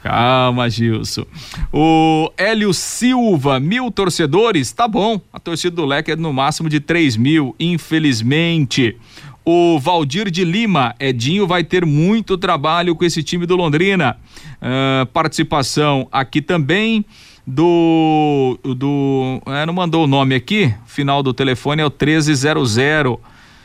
[0.03, 1.25] Calma, Gilson.
[1.73, 5.21] O Hélio Silva, mil torcedores, tá bom.
[5.33, 8.60] A torcida do Leque é no máximo de 3 mil, infelizmente.
[9.45, 14.19] O Valdir de Lima, Edinho vai ter muito trabalho com esse time do Londrina.
[14.57, 17.05] Uh, participação aqui também
[17.47, 18.59] do.
[18.63, 22.79] do é, não mandou o nome aqui, final do telefone é o 1300.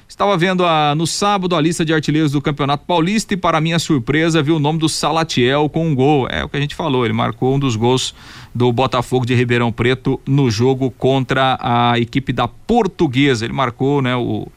[0.08, 3.80] Estava vendo a, no sábado a lista de artilheiros do Campeonato Paulista e, para minha
[3.80, 6.28] surpresa, vi o nome do Salatiel com um gol.
[6.30, 8.14] É o que a gente falou, ele marcou um dos gols
[8.54, 13.46] do Botafogo de Ribeirão Preto no jogo contra a equipe da Portuguesa.
[13.46, 14.48] Ele marcou né, o,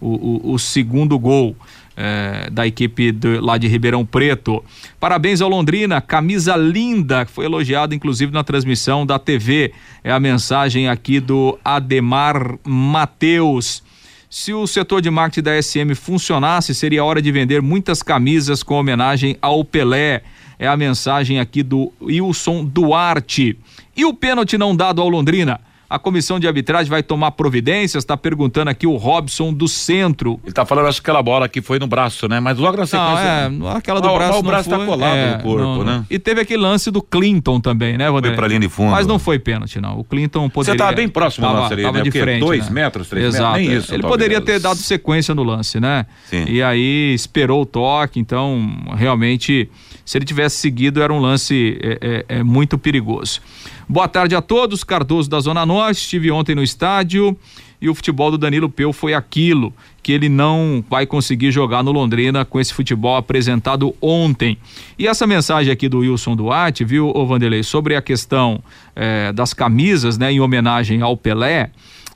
[0.00, 1.56] o, o, o segundo gol.
[2.00, 4.62] É, da equipe lá de Ribeirão Preto.
[5.00, 9.72] Parabéns ao Londrina, camisa linda, foi elogiada inclusive na transmissão da TV.
[10.04, 13.82] É a mensagem aqui do Ademar Mateus.
[14.30, 18.74] Se o setor de marketing da SM funcionasse, seria hora de vender muitas camisas com
[18.74, 20.22] homenagem ao Pelé.
[20.58, 23.58] É a mensagem aqui do Wilson Duarte.
[23.96, 25.58] E o pênalti não dado ao Londrina?
[25.90, 28.04] A comissão de arbitragem vai tomar providências?
[28.04, 30.38] Está perguntando aqui o Robson do centro.
[30.42, 32.40] Ele está falando, acho que aquela bola que foi no braço, né?
[32.40, 33.48] Mas logo na sequência.
[33.48, 34.38] Não, é, aquela do braço.
[34.38, 36.04] o braço está colado é, no corpo, não, né?
[36.10, 38.32] E teve aquele lance do Clinton também, né, Vanderlei?
[38.32, 38.90] Foi pra linha de fundo.
[38.90, 39.98] Mas não foi pênalti, não.
[39.98, 40.72] O Clinton poderia.
[40.72, 42.04] Você estava bem próximo tava, do lance ali, tava né?
[42.04, 42.40] de frente.
[42.40, 42.82] Dois né?
[42.82, 43.66] metros, três Exato, metros.
[43.66, 43.78] Nem é.
[43.78, 43.94] isso.
[43.94, 46.04] Ele poderia ter dado sequência no lance, né?
[46.26, 46.44] Sim.
[46.48, 48.60] E aí esperou o toque, então
[48.94, 49.70] realmente,
[50.04, 53.40] se ele tivesse seguido, era um lance é, é, é muito perigoso.
[53.90, 56.02] Boa tarde a todos, Cardoso da Zona Norte.
[56.02, 57.34] Estive ontem no estádio
[57.80, 59.72] e o futebol do Danilo Peu foi aquilo
[60.02, 64.58] que ele não vai conseguir jogar no Londrina com esse futebol apresentado ontem.
[64.98, 68.62] E essa mensagem aqui do Wilson Duarte, viu, Vanderlei, sobre a questão
[68.94, 71.70] eh, das camisas, né, em homenagem ao Pelé.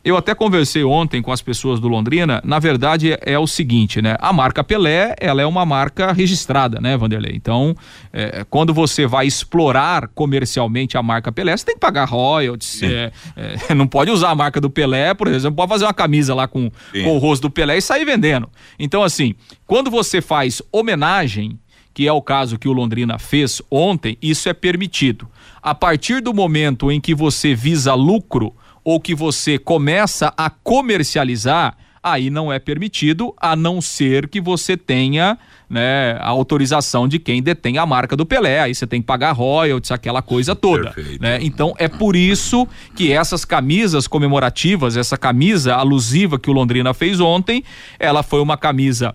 [0.05, 2.41] Eu até conversei ontem com as pessoas do Londrina.
[2.45, 4.17] Na verdade, é, é, o seguinte, né?
[4.19, 7.35] A marca Pelé, ela é uma marca registrada, né, Vanderlei?
[7.37, 7.75] Então,
[8.13, 12.83] é, quando você vai explorar comercialmente a marca Pelé, você tem que pagar royalties.
[12.83, 16.35] É, é, não pode usar a marca do Pelé, por exemplo, pode fazer uma camisa
[16.35, 18.49] lá com, com o rosto do Pelé e sair vendendo.
[18.79, 19.37] Então, assim,
[19.67, 21.59] quando você faz homenagem,
[21.95, 25.29] que é o caso que o Londrina fez ontem, isso é permitido.
[25.63, 31.77] A partir do momento em que você visa lucro, ou que você começa a comercializar,
[32.03, 35.39] aí não é permitido, a não ser que você tenha
[35.71, 38.61] né, a autorização de quem detém a marca do Pelé.
[38.61, 40.95] Aí você tem que pagar royalties, aquela coisa toda.
[41.21, 41.39] Né?
[41.41, 42.67] Então é por isso
[42.97, 47.63] que essas camisas comemorativas, essa camisa alusiva que o Londrina fez ontem,
[47.99, 49.15] ela foi uma camisa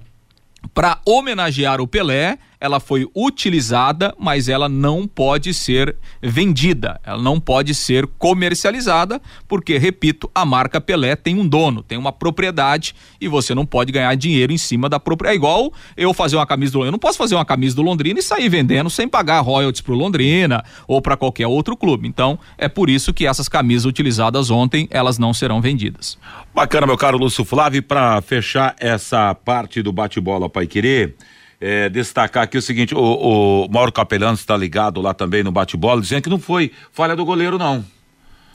[0.73, 7.39] para homenagear o Pelé, ela foi utilizada, mas ela não pode ser vendida, ela não
[7.39, 13.27] pode ser comercializada, porque, repito, a marca Pelé tem um dono, tem uma propriedade e
[13.27, 15.27] você não pode ganhar dinheiro em cima da propriedade.
[15.27, 18.19] É igual eu fazer uma camisa do Eu não posso fazer uma camisa do Londrina
[18.19, 22.07] e sair vendendo sem pagar royalties pro Londrina ou para qualquer outro clube.
[22.07, 26.17] Então, é por isso que essas camisas utilizadas ontem, elas não serão vendidas.
[26.55, 31.15] Bacana, meu caro Lúcio Flávio, para fechar essa parte do bate-bola Pai Querer,
[31.59, 36.01] é, destacar aqui o seguinte: o, o Mauro Capelano está ligado lá também no bate-bola,
[36.01, 37.83] dizendo que não foi falha do goleiro, não.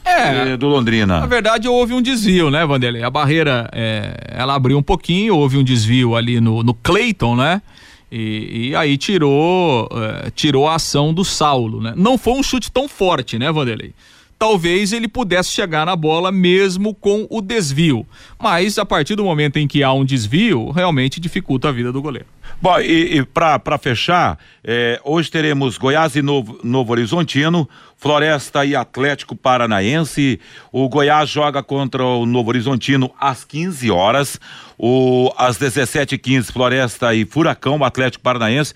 [0.05, 1.21] É, do Londrina.
[1.21, 3.05] Na verdade, houve um desvio, né, Vanderlei?
[3.05, 7.63] A barreira, é, ela abriu um pouquinho, houve um desvio ali no, no Clayton, né?
[8.11, 11.95] E, e aí tirou, é, tirou a ação do Saulo, né?
[11.97, 13.95] Não foi um chute tão forte, né, Vanderlei?
[14.43, 18.05] Talvez ele pudesse chegar na bola mesmo com o desvio.
[18.37, 22.03] Mas a partir do momento em que há um desvio, realmente dificulta a vida do
[22.03, 22.27] goleiro.
[22.61, 28.75] Bom, e, e para fechar, é, hoje teremos Goiás e Novo, Novo Horizontino, Floresta e
[28.75, 30.41] Atlético Paranaense.
[30.73, 34.41] O Goiás joga contra o Novo Horizontino às 15 horas.
[34.77, 38.75] O, às 17h15, Floresta e Furacão, Atlético Paranaense.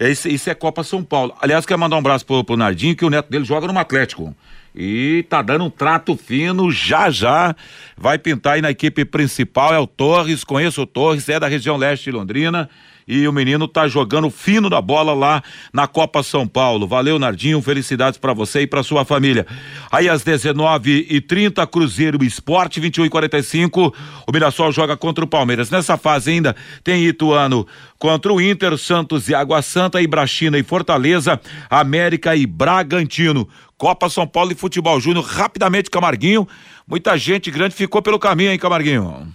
[0.00, 1.34] É, isso, isso é Copa São Paulo.
[1.38, 4.34] Aliás, quero mandar um abraço pro, pro Nardinho, que o neto dele joga no Atlético.
[4.74, 7.54] E tá dando um trato fino, já já
[7.96, 11.76] vai pintar aí na equipe principal, é o Torres, conheço o Torres, é da região
[11.76, 12.68] leste de Londrina
[13.06, 16.86] e o menino tá jogando fino da bola lá na Copa São Paulo.
[16.86, 19.46] Valeu, Nardinho, felicidades para você e para sua família.
[19.90, 23.94] Aí às 19 e 30 Cruzeiro Esporte, 21 e 45
[24.26, 25.70] o Mirassol joga contra o Palmeiras.
[25.70, 27.66] Nessa fase ainda tem Ituano
[27.98, 33.48] contra o Inter, Santos e Água Santa, Ibrachina e Fortaleza, América e Bragantino.
[33.82, 36.46] Copa São Paulo e Futebol Júnior, rapidamente, Camarguinho.
[36.86, 39.34] Muita gente grande ficou pelo caminho, hein, Camarguinho?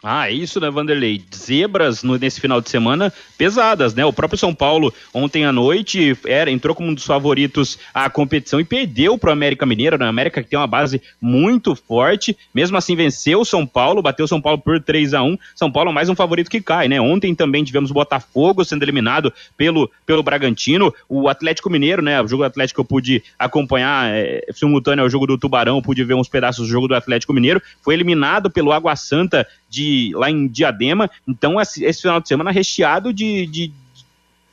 [0.00, 1.20] Ah, é isso, né, Vanderlei?
[1.34, 4.04] Zebras no, nesse final de semana pesadas, né?
[4.04, 8.60] O próprio São Paulo, ontem à noite, era, entrou como um dos favoritos à competição
[8.60, 10.06] e perdeu para o América Mineiro, né?
[10.06, 14.28] América que tem uma base muito forte, mesmo assim venceu o São Paulo, bateu o
[14.28, 17.00] São Paulo por 3 a 1 São Paulo mais um favorito que cai, né?
[17.00, 22.22] Ontem também tivemos o Botafogo sendo eliminado pelo, pelo Bragantino, o Atlético Mineiro, né?
[22.22, 26.14] O jogo do Atlético eu pude acompanhar é, simultâneo ao jogo do Tubarão, pude ver
[26.14, 30.46] uns pedaços do jogo do Atlético Mineiro, foi eliminado pelo Água Santa de lá em
[30.46, 31.10] Diadema.
[31.26, 33.72] Então, esse, final de semana recheado de, de,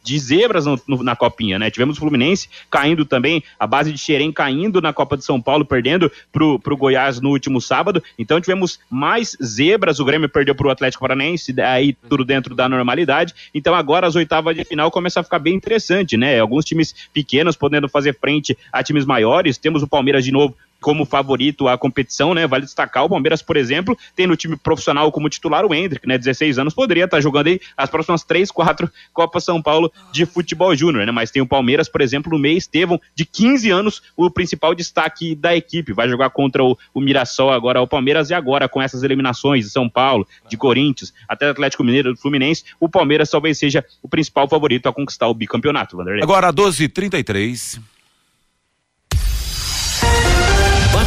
[0.05, 1.71] de zebras no, no, na copinha, né?
[1.71, 5.65] Tivemos o Fluminense caindo também, a base de Xerém caindo na Copa de São Paulo,
[5.65, 8.03] perdendo pro, pro Goiás no último sábado.
[8.17, 13.33] Então tivemos mais zebras, o Grêmio perdeu pro Atlético Paranaense, aí tudo dentro da normalidade.
[13.53, 16.39] Então agora as oitavas de final começa a ficar bem interessante, né?
[16.39, 19.57] Alguns times pequenos podendo fazer frente a times maiores.
[19.57, 22.45] Temos o Palmeiras de novo como favorito à competição, né?
[22.47, 26.17] Vale destacar o Palmeiras, por exemplo, tem no time profissional como titular o Hendrick, né?
[26.17, 30.75] 16 anos, poderia estar jogando aí as próximas três, quatro Copas São Paulo de futebol
[30.75, 31.11] júnior, né?
[31.11, 35.35] Mas tem o Palmeiras, por exemplo, no meio Estevão, de 15 anos, o principal destaque
[35.35, 35.93] da equipe.
[35.93, 39.71] Vai jogar contra o, o Mirassol agora, o Palmeiras, e agora com essas eliminações de
[39.71, 44.47] São Paulo, de Corinthians, até Atlético Mineiro, do Fluminense, o Palmeiras talvez seja o principal
[44.47, 46.23] favorito a conquistar o bicampeonato, Vanderlei.
[46.23, 47.79] Agora 12h33.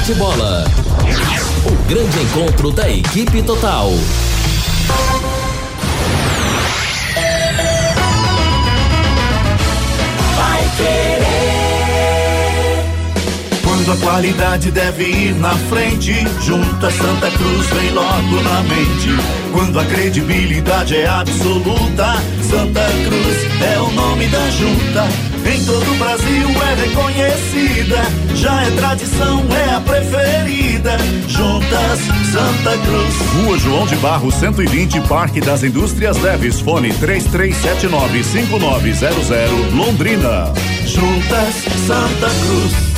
[0.08, 0.64] Bate-bola.
[1.66, 3.90] O grande encontro da equipe total.
[10.34, 11.28] Vai querer.
[13.62, 19.10] Quando a qualidade deve ir na frente, junta Santa Cruz vem logo na mente.
[19.52, 22.14] Quando a credibilidade é absoluta,
[22.48, 25.06] Santa Cruz é o nome da junta.
[25.50, 28.02] Em todo o Brasil é reconhecida,
[28.34, 30.98] já é tradição, é a preferida.
[31.26, 33.14] Juntas Santa Cruz.
[33.32, 40.52] Rua João de Barro 120, Parque das Indústrias Leves, fone 33795900, Londrina.
[40.84, 42.97] Juntas Santa Cruz.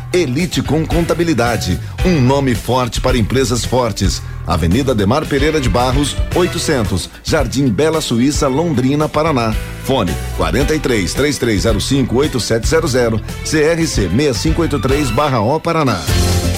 [0.13, 4.21] Elite com Contabilidade, um nome forte para empresas fortes.
[4.45, 9.55] Avenida Demar Pereira de Barros, 800, Jardim Bela Suíça, Londrina, Paraná.
[9.85, 15.99] Fone 43 3305 8700, CRC 6583/O Paraná.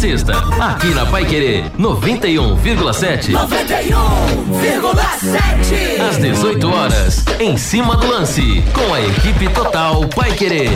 [0.00, 3.32] Sexta, aqui na Pai Querer 91,7.
[3.32, 6.00] 91,7.
[6.08, 10.70] Às 18 horas, em cima do lance, com a equipe total Pai Querer.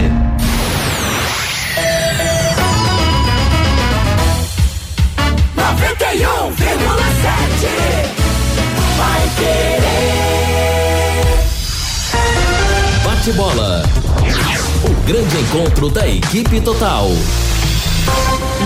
[5.56, 7.70] Noventa e um vírgula sete.
[8.98, 11.38] Vai querer.
[13.02, 13.84] Bate-bola.
[14.84, 17.08] O grande encontro da equipe total.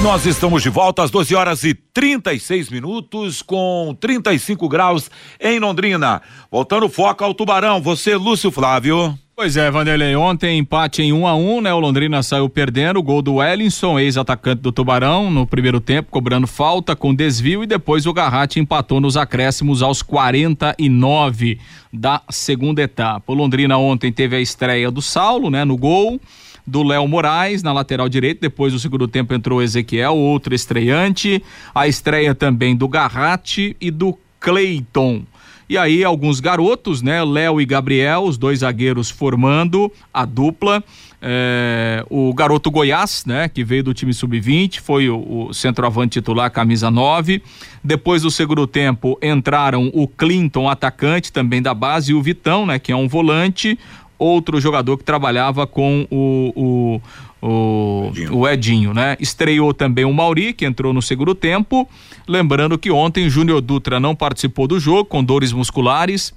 [0.02, 6.22] Nós estamos de volta às 12 horas e 36 minutos, com 35 graus em Londrina.
[6.50, 9.18] Voltando foco ao Tubarão, você, Lúcio Flávio.
[9.34, 11.74] Pois é, Vanderlei, ontem empate em 1 um a 1 um, né?
[11.74, 16.46] O Londrina saiu perdendo, o gol do Wellington, ex-atacante do Tubarão, no primeiro tempo, cobrando
[16.46, 21.58] falta com desvio e depois o Garratti empatou nos acréscimos aos 49
[21.92, 23.32] da segunda etapa.
[23.32, 26.20] O Londrina ontem teve a estreia do Saulo, né, no gol
[26.68, 28.42] do Léo Moraes na lateral direita.
[28.42, 31.42] Depois do segundo tempo entrou o Ezequiel, outro estreante.
[31.74, 35.22] A estreia também do Garratti e do Cleiton.
[35.68, 37.22] E aí alguns garotos, né?
[37.22, 40.82] Léo e Gabriel, os dois zagueiros formando a dupla.
[41.20, 46.50] É, o garoto Goiás, né, que veio do time sub-20, foi o, o, centroavante titular,
[46.50, 47.42] camisa 9.
[47.82, 52.78] Depois do segundo tempo entraram o Clinton, atacante também da base, e o Vitão, né,
[52.78, 53.76] que é um volante,
[54.18, 57.00] outro jogador que trabalhava com o, o
[57.40, 58.36] o Edinho.
[58.36, 59.16] o Edinho, né?
[59.20, 61.88] Estreou também o Mauri, que entrou no segundo tempo.
[62.26, 66.34] Lembrando que ontem o Júnior Dutra não participou do jogo com dores musculares.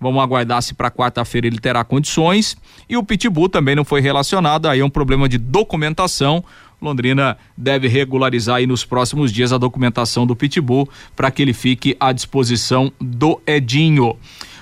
[0.00, 2.56] Vamos aguardar se para quarta-feira ele terá condições.
[2.88, 6.44] E o Pitbull também não foi relacionado, aí é um problema de documentação.
[6.80, 11.94] Londrina deve regularizar aí nos próximos dias a documentação do Pitbull para que ele fique
[12.00, 14.16] à disposição do Edinho.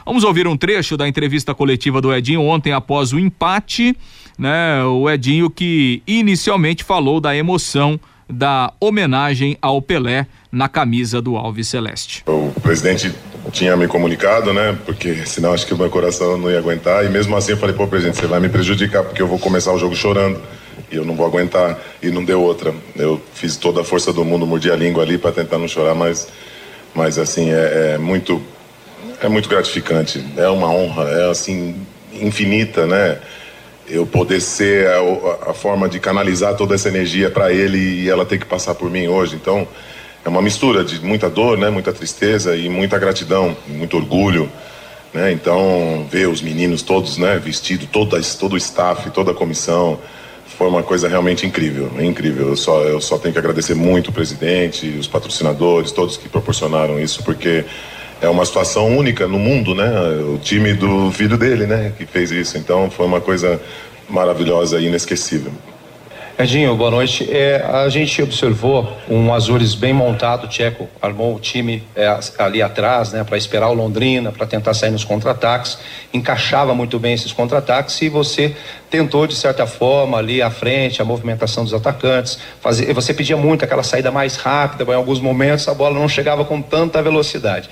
[0.09, 3.95] Vamos ouvir um trecho da entrevista coletiva do Edinho ontem após o empate
[4.39, 4.85] né?
[4.85, 7.99] O Edinho que inicialmente falou da emoção
[8.31, 12.23] da homenagem ao Pelé na camisa do Alves Celeste.
[12.27, 13.13] O presidente
[13.51, 14.79] tinha me comunicado, né?
[14.87, 17.05] Porque senão acho que o meu coração não ia aguentar.
[17.05, 19.73] E mesmo assim eu falei, pô, presidente, você vai me prejudicar porque eu vou começar
[19.73, 20.41] o jogo chorando
[20.93, 21.79] e eu não vou aguentar.
[22.03, 22.73] E não deu outra.
[22.95, 25.95] Eu fiz toda a força do mundo, mordi a língua ali para tentar não chorar,
[25.95, 26.29] mas,
[26.95, 28.43] mas assim é, é muito,
[29.21, 30.25] é muito gratificante.
[30.37, 31.75] É uma honra, é assim
[32.13, 33.19] infinita, né?
[33.91, 38.25] eu poder ser a, a, forma de canalizar toda essa energia para ele e ela
[38.25, 39.37] ter que passar por mim hoje.
[39.37, 39.67] Então,
[40.25, 44.51] é uma mistura de muita dor, né, muita tristeza e muita gratidão, muito orgulho,
[45.13, 45.33] né?
[45.33, 49.99] Então, ver os meninos todos, né, vestido todo todo o staff, toda a comissão,
[50.59, 52.49] foi uma coisa realmente incrível, incrível.
[52.49, 57.01] Eu só eu só tenho que agradecer muito o presidente, os patrocinadores, todos que proporcionaram
[57.01, 57.65] isso, porque
[58.21, 59.89] é uma situação única no mundo, né?
[60.35, 61.93] O time do filho dele, né?
[61.97, 62.59] Que fez isso.
[62.59, 63.61] Então foi uma coisa
[64.09, 65.53] maravilhosa e inesquecível.
[66.41, 67.29] Edinho, boa noite.
[67.33, 73.11] É, a gente observou um Azures bem montado, Tcheco armou o time é, ali atrás,
[73.11, 75.79] né, para esperar o Londrina, para tentar sair nos contra-ataques,
[76.15, 78.55] encaixava muito bem esses contra-ataques e você
[78.89, 83.65] tentou de certa forma ali à frente, a movimentação dos atacantes, fazer, você pedia muito
[83.65, 87.69] aquela saída mais rápida, em alguns momentos a bola não chegava com tanta velocidade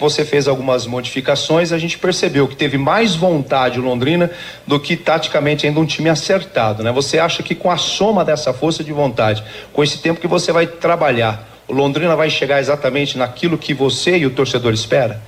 [0.00, 4.30] você fez algumas modificações, a gente percebeu que teve mais vontade o Londrina
[4.66, 6.90] do que taticamente ainda um time acertado, né?
[6.90, 10.50] Você acha que com a soma dessa força de vontade, com esse tempo que você
[10.50, 15.20] vai trabalhar, o Londrina vai chegar exatamente naquilo que você e o torcedor espera?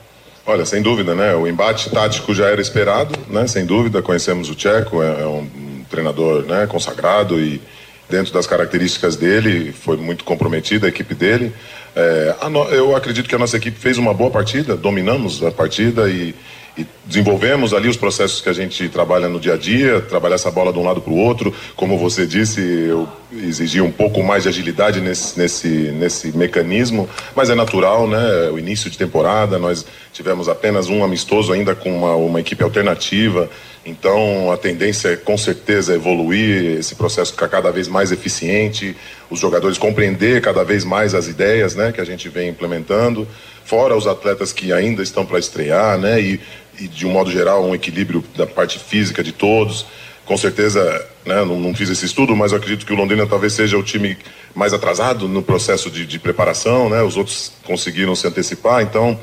[0.45, 1.35] Olha, sem dúvida, né?
[1.35, 3.47] O embate tático já era esperado, né?
[3.47, 7.61] Sem dúvida, conhecemos o Tcheco, é, é um treinador, né, consagrado e
[8.09, 11.53] dentro das características dele, foi muito comprometida a equipe dele.
[11.95, 16.09] É, no, eu acredito que a nossa equipe fez uma boa partida, dominamos a partida
[16.09, 16.35] e,
[16.77, 20.51] e, desenvolvemos ali os processos que a gente trabalha no dia a dia, trabalhar essa
[20.51, 21.55] bola de um lado para o outro.
[21.77, 27.51] Como você disse, eu exigi um pouco mais de agilidade nesse, nesse, nesse mecanismo, mas
[27.51, 28.49] é natural, né?
[28.51, 29.85] O início de temporada, nós
[30.15, 33.51] tivemos apenas um amistoso ainda com uma, uma equipe alternativa.
[33.85, 38.97] Então a tendência é com certeza evoluir, esse processo ficar cada vez mais eficiente,
[39.29, 43.27] os jogadores compreender cada vez mais as ideias né, que a gente vem implementando,
[43.65, 46.41] fora os atletas que ainda estão para estrear, né, e,
[46.79, 49.85] e, de um modo geral um equilíbrio da parte física de todos.
[50.25, 50.81] Com certeza,
[51.27, 54.17] né, não, não, fiz esse estudo, mas acredito que o Londrina talvez seja o time
[54.55, 59.19] mais atrasado no processo de, de preparação, né, os outros conseguiram se antecipar, então,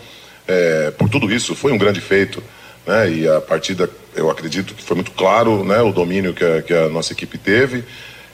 [0.46, 2.44] é, por tudo isso, foi um grande feito
[2.90, 3.12] né?
[3.12, 3.88] E a partida,
[4.20, 5.82] eu acredito que foi muito claro, né?
[5.82, 7.84] O domínio que a, que a nossa equipe teve.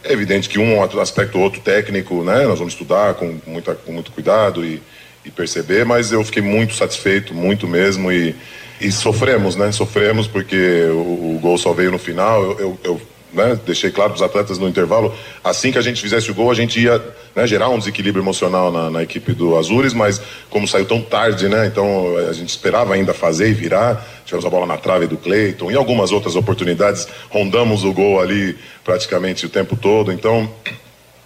[0.03, 2.45] É evidente que um aspecto outro técnico, né?
[2.45, 4.81] Nós vamos estudar com, muita, com muito cuidado e,
[5.23, 8.35] e perceber, mas eu fiquei muito satisfeito, muito mesmo e,
[8.79, 9.71] e sofremos, né?
[9.71, 12.43] Sofremos porque o, o gol só veio no final.
[12.43, 13.01] Eu, eu, eu
[13.35, 15.13] né, deixei claro para os atletas no intervalo,
[15.43, 17.01] assim que a gente fizesse o gol, a gente ia
[17.35, 21.49] né, gerar um desequilíbrio emocional na, na, equipe do Azures, mas como saiu tão tarde,
[21.49, 25.17] né, então a gente esperava ainda fazer e virar, tivemos a bola na trave do
[25.17, 30.49] Cleiton e algumas outras oportunidades, rondamos o gol ali praticamente o tempo todo, então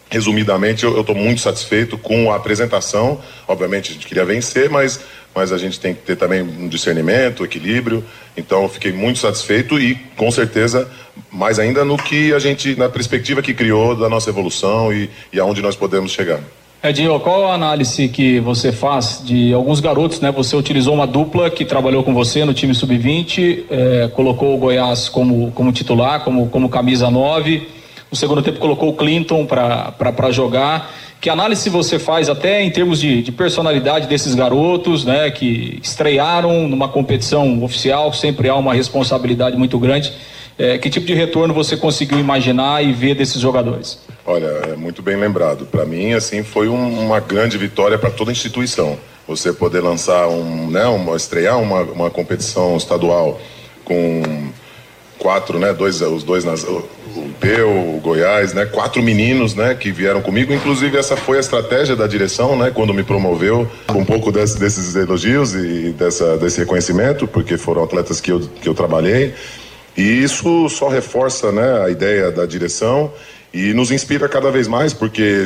[0.09, 4.99] resumidamente eu estou muito satisfeito com a apresentação, obviamente a gente queria vencer, mas
[5.33, 8.03] mas a gente tem que ter também um discernimento, equilíbrio.
[8.35, 10.89] Então, fiquei muito satisfeito e, com certeza,
[11.31, 15.39] mais ainda no que a gente, na perspectiva que criou da nossa evolução e, e
[15.39, 16.39] aonde nós podemos chegar.
[16.81, 20.31] Edinho, qual a análise que você faz de alguns garotos, né?
[20.31, 25.09] Você utilizou uma dupla que trabalhou com você no time sub-20, eh, colocou o Goiás
[25.09, 27.78] como, como titular, como, como camisa 9.
[28.11, 30.91] No segundo tempo colocou o Clinton para jogar.
[31.21, 36.67] Que análise você faz até em termos de, de, personalidade desses garotos, né, que estrearam
[36.67, 40.13] numa competição oficial, sempre há uma responsabilidade muito grande.
[40.57, 43.99] É, que tipo de retorno você conseguiu imaginar e ver desses jogadores?
[44.25, 45.65] Olha, é muito bem lembrado.
[45.65, 48.97] Para mim, assim, foi um, uma grande vitória para toda a instituição.
[49.27, 53.39] Você poder lançar um, né, uma, estrear uma, uma competição estadual
[53.85, 54.49] com
[55.17, 55.73] quatro, né?
[55.73, 56.65] Dois, os dois nas,
[57.15, 58.65] o Peu, o Goiás, né?
[58.65, 59.75] Quatro meninos, né?
[59.75, 60.53] Que vieram comigo.
[60.53, 62.71] Inclusive essa foi a estratégia da direção, né?
[62.73, 68.21] Quando me promoveu, um pouco desse, desses elogios e dessa, desse reconhecimento, porque foram atletas
[68.21, 69.33] que eu, que eu trabalhei.
[69.97, 73.11] E isso só reforça né, a ideia da direção
[73.53, 75.43] e nos inspira cada vez mais, porque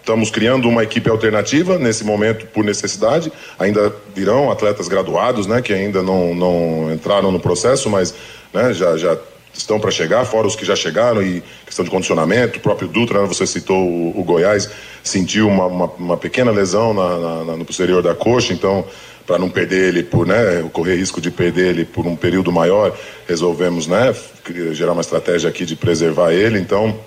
[0.00, 3.32] estamos criando uma equipe alternativa nesse momento por necessidade.
[3.58, 8.14] Ainda virão atletas graduados, né, que ainda não, não entraram no processo, mas
[8.52, 9.18] né, já, já
[9.58, 12.58] estão para chegar, fora os que já chegaram e questão de condicionamento.
[12.58, 14.70] O próprio Dutra, né, você citou o, o Goiás,
[15.02, 18.84] sentiu uma, uma, uma pequena lesão na, na, no posterior da coxa, então
[19.26, 22.96] para não perder ele por, né, correr risco de perder ele por um período maior,
[23.26, 24.14] resolvemos, né,
[24.72, 26.58] gerar uma estratégia aqui de preservar ele.
[26.58, 26.98] Então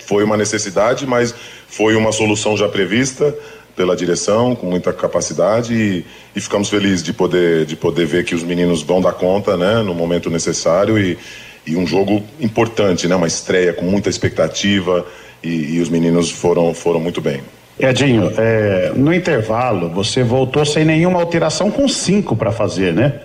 [0.00, 1.32] foi uma necessidade, mas
[1.68, 3.32] foi uma solução já prevista
[3.76, 6.04] pela direção, com muita capacidade e,
[6.34, 9.82] e, ficamos felizes de poder, de poder ver que os meninos vão dar conta, né,
[9.82, 11.16] no momento necessário e,
[11.66, 15.04] e um jogo importante, né, uma estreia com muita expectativa
[15.42, 17.40] e, e os meninos foram, foram muito bem.
[17.78, 23.20] Edinho, é, no intervalo você voltou sem nenhuma alteração com cinco para fazer, né?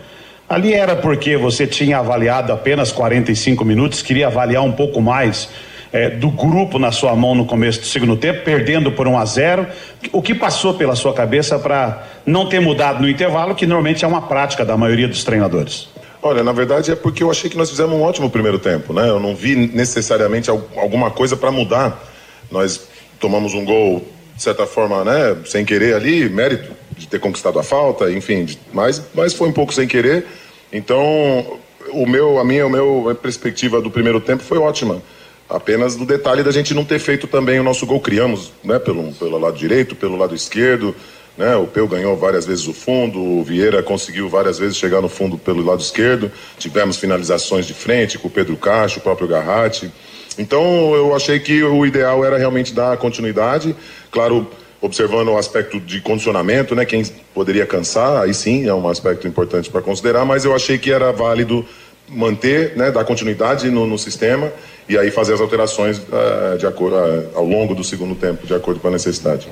[0.50, 5.48] Ali era porque você tinha avaliado apenas 45 minutos, queria avaliar um pouco mais
[5.94, 9.26] é, do grupo na sua mão no começo do segundo tempo, perdendo por 1 a
[9.26, 9.68] 0.
[10.12, 14.08] O que passou pela sua cabeça para não ter mudado no intervalo, que normalmente é
[14.08, 15.88] uma prática da maioria dos treinadores?
[16.24, 19.10] Olha, na verdade é porque eu achei que nós fizemos um ótimo primeiro tempo, né?
[19.10, 22.08] Eu não vi necessariamente alguma coisa para mudar.
[22.52, 22.88] Nós
[23.20, 24.06] tomamos um gol,
[24.36, 29.02] de certa forma, né, sem querer ali, mérito de ter conquistado a falta, enfim, mas,
[29.14, 30.26] mas foi um pouco sem querer.
[30.72, 31.60] Então,
[31.92, 35.02] o meu, a minha, o meu a perspectiva do primeiro tempo foi ótima.
[35.50, 38.00] Apenas do detalhe da gente não ter feito também o nosso gol.
[38.00, 40.96] Criamos né, pelo, pelo lado direito, pelo lado esquerdo.
[41.42, 41.56] Né?
[41.56, 45.40] O Peu ganhou várias vezes o fundo, o Vieira conseguiu várias vezes chegar no fundo
[45.40, 46.32] pelo lado esquerdo.
[46.60, 49.92] Tivemos finalizações de frente com o Pedro Cacho, o próprio Garratti.
[50.38, 53.76] Então eu achei que o ideal era realmente dar continuidade.
[54.12, 54.48] Claro,
[54.80, 56.86] observando o aspecto de condicionamento, né?
[56.86, 60.92] Quem poderia cansar, aí sim é um aspecto importante para considerar, mas eu achei que
[60.92, 61.66] era válido
[62.08, 64.52] manter, né, dar continuidade no, no sistema
[64.88, 68.54] e aí fazer as alterações uh, de acordo uh, ao longo do segundo tempo, de
[68.54, 69.50] acordo com a necessidade.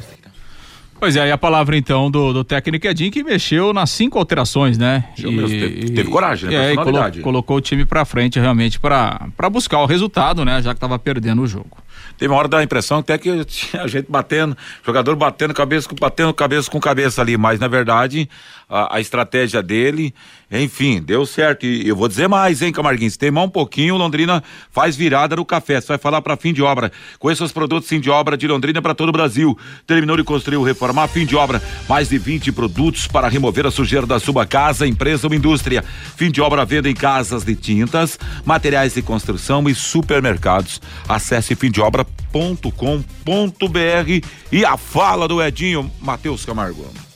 [1.00, 4.78] Pois é, aí a palavra então do, do técnico Edinho que mexeu nas cinco alterações,
[4.78, 5.06] né?
[5.18, 6.72] E, teve, teve, coragem, né?
[6.72, 10.62] É, e colo, colocou o time para frente realmente para buscar o resultado, né?
[10.62, 11.78] Já que estava perdendo o jogo.
[12.18, 16.70] Teve uma hora da impressão até que tinha gente batendo, jogador batendo cabeça, batendo cabeça
[16.70, 18.30] com cabeça ali, mas na verdade
[18.70, 20.14] a, a, estratégia dele,
[20.52, 21.66] enfim, deu certo.
[21.66, 23.10] E eu vou dizer mais, hein, Camarguinho?
[23.10, 25.82] Se teimar um pouquinho, Londrina faz virada no café.
[25.82, 26.92] Você vai falar para fim de obra.
[27.18, 29.58] Conheça os produtos fim de obra de Londrina para todo o Brasil.
[29.88, 31.62] Terminou de construir ou reformar, fim de obra.
[31.88, 35.84] Mais de 20 produtos para remover a sujeira da sua casa, empresa ou indústria.
[36.16, 40.80] Fim de obra venda em casas de tintas, materiais de construção e supermercados.
[41.08, 41.56] Acesse
[41.90, 47.09] fimdeobra.com.br e a fala do Edinho Matheus Camargo.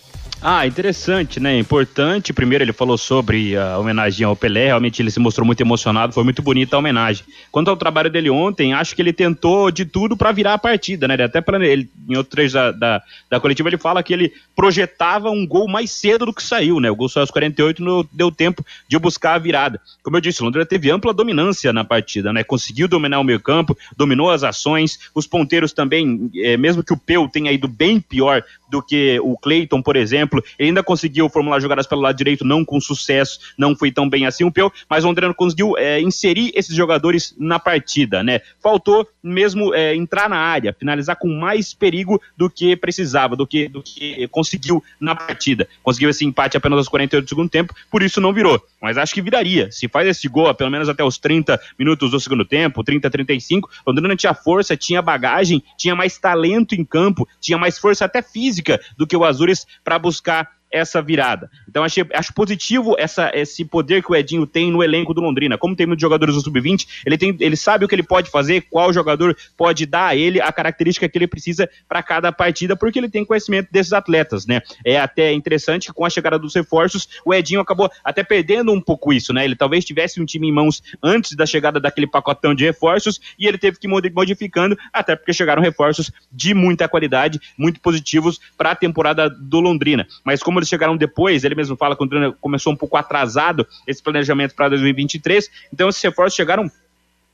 [0.46, 1.58] Ah, interessante, né?
[1.58, 2.34] Importante.
[2.34, 6.26] Primeiro ele falou sobre a homenagem ao Pelé, realmente ele se mostrou muito emocionado, foi
[6.26, 7.24] muito bonita a homenagem.
[7.50, 11.08] Quanto ao trabalho dele ontem, acho que ele tentou de tudo para virar a partida,
[11.08, 11.16] né?
[11.24, 15.30] Até para ele em outro trecho da, da, da, coletiva ele fala que ele projetava
[15.30, 16.92] um gol mais cedo do que saiu, né?
[16.92, 19.80] O gol saiu aos 48 não deu tempo de buscar a virada.
[20.04, 22.44] Como eu disse, o Londrina teve ampla dominância na partida, né?
[22.44, 27.30] Conseguiu dominar o meio-campo, dominou as ações, os ponteiros também, é, mesmo que o Peu
[27.30, 30.33] tenha ido bem pior do que o Cleiton, por exemplo.
[30.58, 34.26] Ele ainda conseguiu formular jogadas pelo lado direito, não com sucesso, não foi tão bem
[34.26, 38.42] assim o Peu, mas o Londrina conseguiu é, inserir esses jogadores na partida, né?
[38.62, 43.68] Faltou mesmo é, entrar na área, finalizar com mais perigo do que precisava, do que,
[43.68, 45.68] do que conseguiu na partida.
[45.82, 48.62] Conseguiu esse empate apenas aos 48 do segundo tempo, por isso não virou.
[48.82, 49.72] Mas acho que viraria.
[49.72, 53.70] Se faz esse gol, pelo menos até os 30 minutos do segundo tempo, 30, 35,
[53.86, 58.22] o Londrina tinha força, tinha bagagem, tinha mais talento em campo, tinha mais força até
[58.22, 61.50] física do que o Azures para buscar buscar essa virada.
[61.70, 65.58] Então achei, acho positivo essa, esse poder que o Edinho tem no elenco do Londrina.
[65.58, 68.66] Como tem muitos jogadores do sub-20, ele, tem, ele sabe o que ele pode fazer,
[68.70, 72.98] qual jogador pode dar a ele a característica que ele precisa para cada partida, porque
[72.98, 74.62] ele tem conhecimento desses atletas, né?
[74.84, 78.82] É até interessante que com a chegada dos reforços, o Edinho acabou até perdendo um
[78.82, 79.46] pouco isso, né?
[79.46, 83.48] Ele talvez tivesse um time em mãos antes da chegada daquele pacotão de reforços e
[83.48, 88.76] ele teve que modificando, até porque chegaram reforços de muita qualidade, muito positivos para a
[88.76, 90.08] temporada do Londrina.
[90.24, 93.68] Mas como eles chegaram depois, ele mesmo fala que o Londrina começou um pouco atrasado
[93.86, 96.72] esse planejamento para 2023, então esses reforços chegaram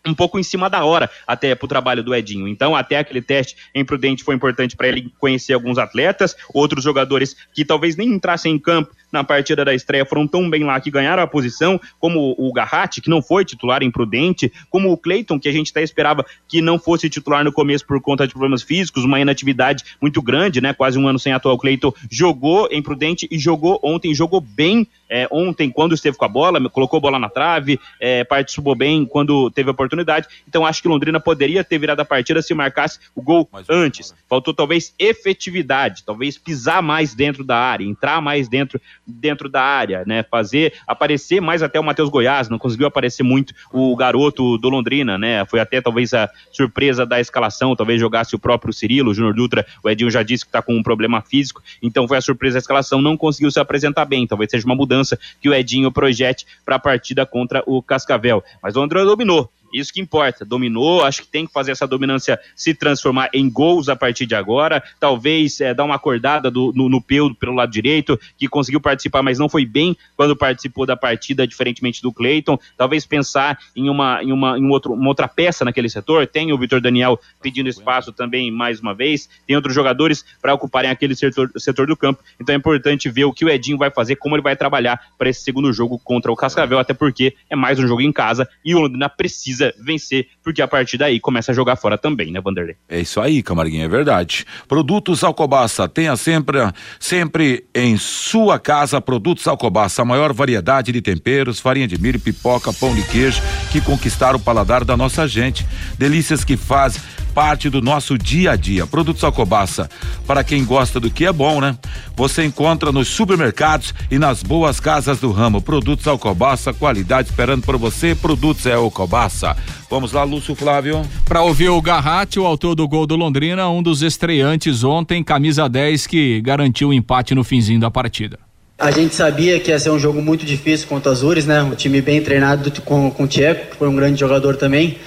[0.05, 2.47] um pouco em cima da hora até para o trabalho do Edinho.
[2.47, 7.35] Então, até aquele teste em Prudente foi importante para ele conhecer alguns atletas, outros jogadores
[7.53, 10.91] que talvez nem entrassem em campo, na partida da estreia foram tão bem lá que
[10.91, 15.49] ganharam a posição, como o Garratti, que não foi titular imprudente, como o Cleiton, que
[15.49, 19.03] a gente até esperava que não fosse titular no começo por conta de problemas físicos,
[19.03, 20.73] uma inatividade muito grande, né?
[20.73, 21.53] Quase um ano sem atuar.
[21.53, 26.27] O Cleiton jogou imprudente e jogou ontem, jogou bem é, ontem, quando esteve com a
[26.27, 30.27] bola, colocou a bola na trave, é, participou bem quando teve a oportunidade.
[30.47, 34.13] Então acho que Londrina poderia ter virado a partida se marcasse o gol antes.
[34.29, 38.79] Faltou talvez efetividade, talvez pisar mais dentro da área, entrar mais dentro,
[39.09, 40.23] dentro da área, né?
[40.23, 45.17] Fazer aparecer mais até o Matheus Goiás, não conseguiu aparecer muito o garoto do Londrina,
[45.17, 45.45] né?
[45.45, 49.65] Foi até talvez a surpresa da escalação, talvez jogasse o próprio Cirilo, o Júnior Dutra,
[49.83, 52.59] o Edinho já disse que está com um problema físico, então foi a surpresa da
[52.59, 56.75] escalação, não conseguiu se apresentar bem, talvez seja uma mudança que o Edinho projete para
[56.75, 58.43] a partida contra o Cascavel.
[58.61, 59.49] Mas o André dominou.
[59.73, 60.45] Isso que importa.
[60.45, 64.35] Dominou, acho que tem que fazer essa dominância se transformar em gols a partir de
[64.35, 64.83] agora.
[64.99, 69.21] Talvez é, dar uma acordada do, no, no Peu pelo lado direito, que conseguiu participar,
[69.21, 72.57] mas não foi bem quando participou da partida, diferentemente do Cleiton.
[72.77, 76.27] Talvez pensar em uma, em uma, em outro, uma outra peça naquele setor.
[76.27, 79.29] Tem o Vitor Daniel pedindo espaço também mais uma vez.
[79.45, 82.23] Tem outros jogadores para ocuparem aquele setor, setor do campo.
[82.39, 85.29] Então é importante ver o que o Edinho vai fazer, como ele vai trabalhar para
[85.29, 88.73] esse segundo jogo contra o Cascavel, até porque é mais um jogo em casa e
[88.75, 92.39] o Londrina precisa precisa vencer, porque a partir daí começa a jogar fora também, né,
[92.39, 92.75] Vanderlei?
[92.87, 94.45] É isso aí, Camarguinha, é verdade.
[94.67, 96.59] Produtos Alcobaça, tenha sempre,
[96.99, 102.71] sempre em sua casa produtos Alcobaça, a maior variedade de temperos, farinha de milho, pipoca,
[102.73, 103.41] pão de queijo,
[103.71, 105.65] que conquistaram o paladar da nossa gente.
[105.97, 107.01] Delícias que fazem
[107.39, 108.85] parte do nosso dia a dia.
[108.85, 109.89] Produtos Alcobaça,
[110.27, 111.77] para quem gosta do que é bom, né?
[112.13, 115.61] Você encontra nos supermercados e nas boas casas do ramo.
[115.61, 118.13] Produtos Alcobaça, qualidade esperando por você.
[118.13, 119.55] Produtos é Alcobaça.
[119.89, 121.01] Vamos lá, Lúcio Flávio.
[121.23, 125.69] Para ouvir o Garratti, o autor do gol do Londrina, um dos estreantes ontem, camisa
[125.69, 128.37] 10, que garantiu o empate no finzinho da partida.
[128.77, 131.63] A gente sabia que ia ser um jogo muito difícil contra o Azures, né?
[131.63, 134.97] Um time bem treinado com, com o Tcheco, que foi um grande jogador também.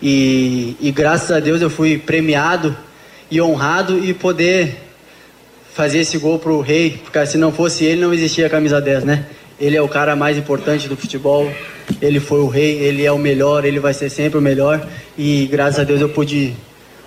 [0.00, 2.76] E, e graças a Deus eu fui premiado
[3.30, 4.76] e honrado e poder
[5.74, 9.04] fazer esse gol pro Rei, porque se não fosse ele não existia a camisa 10,
[9.04, 9.26] né?
[9.60, 11.50] Ele é o cara mais importante do futebol,
[12.00, 14.86] ele foi o rei, ele é o melhor, ele vai ser sempre o melhor
[15.16, 16.54] e graças a Deus eu pude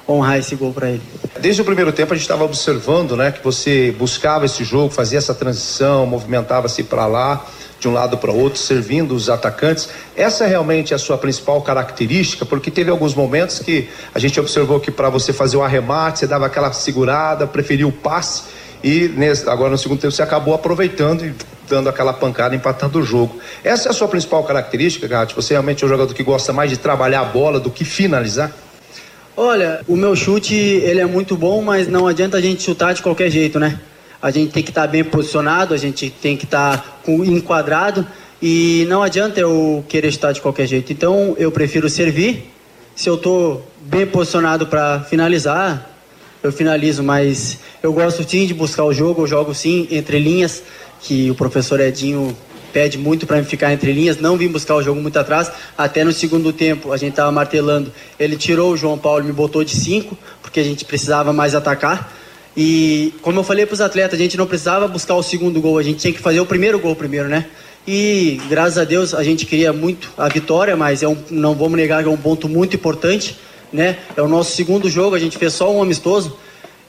[0.08, 1.02] honrar esse gol para ele.
[1.40, 5.18] Desde o primeiro tempo a gente estava observando, né, que você buscava esse jogo, fazia
[5.18, 7.46] essa transição, movimentava-se para lá
[7.82, 9.90] de um lado para o outro, servindo os atacantes.
[10.16, 14.80] Essa realmente é a sua principal característica, porque teve alguns momentos que a gente observou
[14.80, 18.44] que para você fazer o arremate, você dava aquela segurada, preferia o passe,
[18.84, 21.34] e nesse, agora no segundo tempo você acabou aproveitando e
[21.68, 23.40] dando aquela pancada, empatando o jogo.
[23.64, 25.36] Essa é a sua principal característica, Gatti?
[25.36, 28.52] Você realmente é um jogador que gosta mais de trabalhar a bola do que finalizar?
[29.36, 33.02] Olha, o meu chute ele é muito bom, mas não adianta a gente chutar de
[33.02, 33.80] qualquer jeito, né?
[34.22, 38.06] A gente tem que estar tá bem posicionado, a gente tem que estar tá enquadrado
[38.42, 40.94] e não adianta eu querer estar de qualquer jeito.
[40.94, 42.52] Então eu prefiro servir.
[42.96, 45.90] Se eu estou bem posicionado para finalizar,
[46.44, 50.64] eu finalizo, mas eu gosto sim de buscar o jogo, eu jogo sim entre linhas,
[51.02, 52.36] que o professor Edinho
[52.72, 56.12] pede muito para ficar entre linhas, não vim buscar o jogo muito atrás, até no
[56.12, 59.76] segundo tempo a gente estava martelando, ele tirou o João Paulo e me botou de
[59.76, 62.12] cinco, porque a gente precisava mais atacar,
[62.56, 65.78] e como eu falei para os atletas, a gente não precisava buscar o segundo gol,
[65.78, 67.46] a gente tinha que fazer o primeiro gol primeiro, né?
[67.88, 71.78] E graças a Deus a gente queria muito a vitória, mas é um, não vamos
[71.78, 73.38] negar que é um ponto muito importante,
[73.72, 73.98] né?
[74.16, 76.38] É o nosso segundo jogo, a gente fez só um amistoso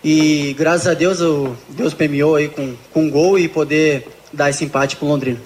[0.04, 4.50] e graças a Deus o Deus premiou aí com, com um gol e poder dar
[4.50, 5.38] esse empate para o Londrina.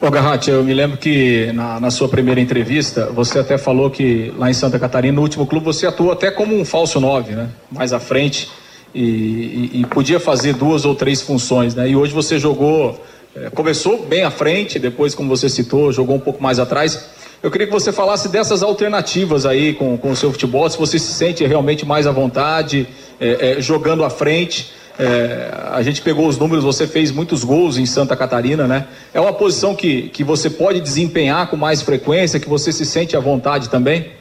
[0.00, 4.32] Ô Garratti, eu me lembro que na, na, sua primeira entrevista você até falou que
[4.38, 7.50] lá em Santa Catarina, no último clube, você atuou até como um falso nove, né?
[7.70, 8.48] Mais à frente
[8.94, 11.88] e, e, e, podia fazer duas ou três funções, né?
[11.88, 13.00] E hoje você jogou,
[13.36, 17.08] é, começou bem à frente, depois, como você citou, jogou um pouco mais atrás.
[17.42, 20.98] Eu queria que você falasse dessas alternativas aí com, com o seu futebol, se você
[20.98, 22.86] se sente realmente mais à vontade,
[23.18, 24.72] é, é, jogando à frente.
[24.98, 28.86] É, a gente pegou os números, você fez muitos gols em Santa Catarina, né?
[29.14, 33.16] É uma posição que, que você pode desempenhar com mais frequência, que você se sente
[33.16, 34.19] à vontade também?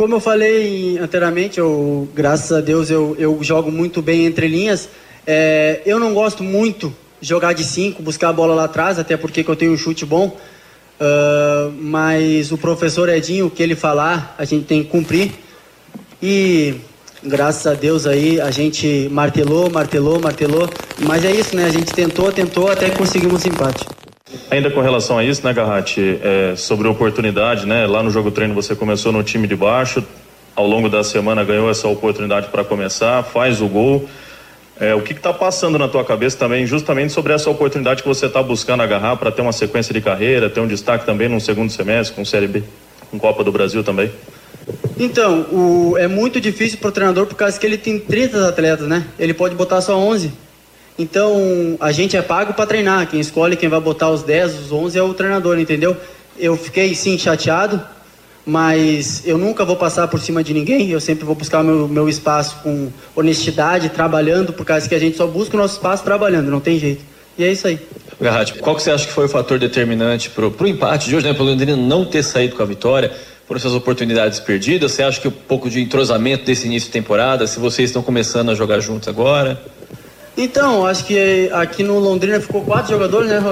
[0.00, 4.88] Como eu falei anteriormente, eu, graças a Deus eu, eu jogo muito bem entre linhas.
[5.26, 6.90] É, eu não gosto muito
[7.20, 10.28] jogar de 5, buscar a bola lá atrás, até porque eu tenho um chute bom.
[10.98, 15.32] Uh, mas o professor Edinho, o que ele falar, a gente tem que cumprir.
[16.22, 16.76] E
[17.22, 20.66] graças a Deus aí a gente martelou, martelou, martelou.
[21.00, 21.66] Mas é isso, né?
[21.66, 23.84] A gente tentou, tentou até conseguimos empate.
[24.50, 27.86] Ainda com relação a isso, né, Garratti, é, sobre oportunidade, né?
[27.86, 30.04] Lá no jogo treino você começou no time de baixo,
[30.54, 34.08] ao longo da semana ganhou essa oportunidade para começar, faz o gol.
[34.78, 38.26] É, o que está passando na tua cabeça também, justamente sobre essa oportunidade que você
[38.26, 41.70] está buscando agarrar para ter uma sequência de carreira, ter um destaque também no segundo
[41.70, 42.62] semestre, com Série B,
[43.10, 44.10] com Copa do Brasil também?
[44.98, 48.88] Então, o, é muito difícil para o treinador por causa que ele tem 30 atletas,
[48.88, 49.04] né?
[49.18, 50.32] Ele pode botar só 11.
[50.98, 53.08] Então, a gente é pago para treinar.
[53.08, 55.96] Quem escolhe quem vai botar os 10, os 11 é o treinador, entendeu?
[56.38, 57.80] Eu fiquei sim chateado,
[58.44, 60.90] mas eu nunca vou passar por cima de ninguém.
[60.90, 64.98] Eu sempre vou buscar o meu, meu espaço com honestidade, trabalhando, por causa que a
[64.98, 67.02] gente só busca o nosso espaço trabalhando, não tem jeito.
[67.38, 67.78] E é isso aí.
[68.20, 71.26] Garratti, qual que você acha que foi o fator determinante para o empate de hoje,
[71.26, 71.32] né?
[71.32, 73.10] Pelo Londrina não ter saído com a vitória?
[73.50, 74.92] por essas oportunidades perdidas?
[74.92, 78.48] Você acha que um pouco de entrosamento desse início de temporada, se vocês estão começando
[78.52, 79.60] a jogar juntos agora?
[80.42, 83.42] Então, acho que aqui no Londrina ficou quatro jogadores, né?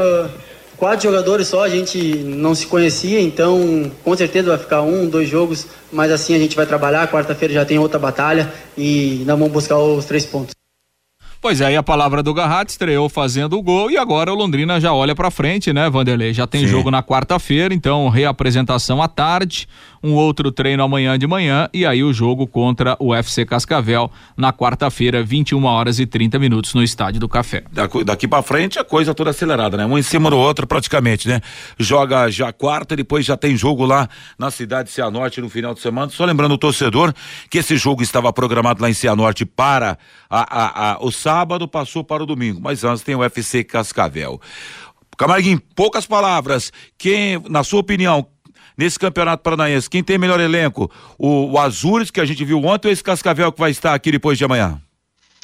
[0.78, 5.28] Quatro jogadores só, a gente não se conhecia, então com certeza vai ficar um, dois
[5.28, 7.10] jogos, mas assim a gente vai trabalhar.
[7.10, 10.57] Quarta-feira já tem outra batalha e nós vamos buscar os três pontos.
[11.40, 14.80] Pois é, aí a palavra do Garrat estreou fazendo o gol e agora o Londrina
[14.80, 16.34] já olha para frente, né, Vanderlei?
[16.34, 16.66] Já tem Sim.
[16.66, 19.68] jogo na quarta-feira, então reapresentação à tarde,
[20.02, 24.52] um outro treino amanhã de manhã e aí o jogo contra o FC Cascavel na
[24.52, 27.62] quarta-feira, 21 horas e 30 minutos no Estádio do Café.
[27.70, 29.86] Daqui, daqui para frente a coisa toda acelerada, né?
[29.86, 31.40] Um em cima do outro praticamente, né?
[31.78, 35.80] Joga já quarta, depois já tem jogo lá na cidade de Cianorte no final de
[35.80, 36.10] semana.
[36.10, 37.14] Só lembrando o torcedor
[37.48, 39.96] que esse jogo estava programado lá em Cianorte para
[40.28, 44.40] a, a, a, o sábado passou para o domingo, mas antes tem o UFC Cascavel.
[45.18, 46.72] Camarguinho, poucas palavras.
[46.96, 48.26] Quem, na sua opinião,
[48.78, 50.90] nesse campeonato paranaense, quem tem melhor elenco?
[51.18, 54.10] O, o Azures, que a gente viu ontem, ou esse Cascavel que vai estar aqui
[54.10, 54.80] depois de amanhã?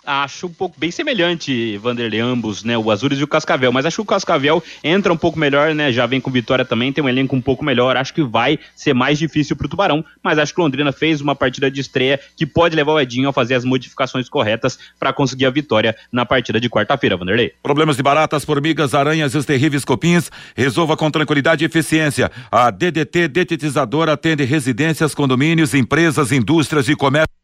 [0.06, 2.76] Acho um pouco bem semelhante, Vanderlei, ambos, né?
[2.76, 3.72] O Azures e o Cascavel.
[3.72, 5.92] Mas acho que o Cascavel entra um pouco melhor, né?
[5.92, 7.96] Já vem com vitória também, tem um elenco um pouco melhor.
[7.96, 10.04] Acho que vai ser mais difícil pro Tubarão.
[10.22, 13.28] Mas acho que o Londrina fez uma partida de estreia que pode levar o Edinho
[13.28, 17.52] a fazer as modificações corretas para conseguir a vitória na partida de quarta-feira, Vanderlei.
[17.62, 22.30] Problemas de baratas, formigas, aranhas e os terríveis copins, resolva com tranquilidade e eficiência.
[22.50, 27.43] A DDT Detetizadora atende residências, condomínios, empresas, indústrias e comércio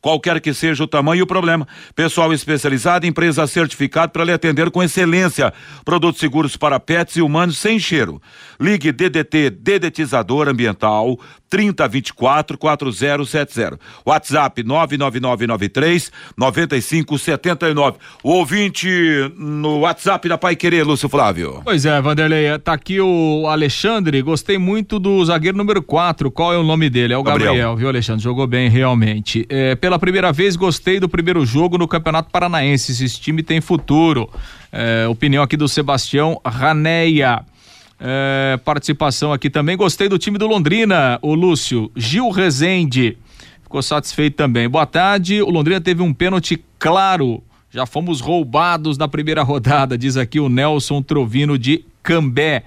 [0.00, 1.66] qualquer que seja o tamanho e o problema.
[1.94, 5.52] Pessoal especializado, empresa certificada para lhe atender com excelência.
[5.84, 8.20] Produtos seguros para pets e humanos sem cheiro.
[8.60, 11.18] Ligue DDT Dedetizador Ambiental
[11.48, 13.78] 3024 4070.
[14.04, 17.98] WhatsApp 99993 9579.
[18.22, 18.88] O ouvinte
[19.36, 21.62] no WhatsApp da Pai Querer, Lúcio Flávio.
[21.64, 26.30] Pois é, Vanderlei, tá aqui o Alexandre, gostei muito do zagueiro número 4.
[26.30, 27.14] Qual é o nome dele?
[27.14, 28.22] É o Gabriel, Gabriel viu, Alexandre?
[28.22, 29.46] Jogou bem realmente.
[29.48, 32.92] É, pela primeira vez gostei do primeiro jogo no Campeonato Paranaense.
[32.92, 34.28] Esse time tem futuro.
[34.70, 37.44] É, opinião aqui do Sebastião Raneia.
[38.00, 39.76] É, participação aqui também.
[39.76, 41.90] Gostei do time do Londrina, o Lúcio.
[41.96, 43.18] Gil Rezende.
[43.62, 44.68] Ficou satisfeito também.
[44.68, 45.42] Boa tarde.
[45.42, 47.42] O Londrina teve um pênalti claro.
[47.70, 52.64] Já fomos roubados na primeira rodada, diz aqui o Nelson Trovino de Cambé.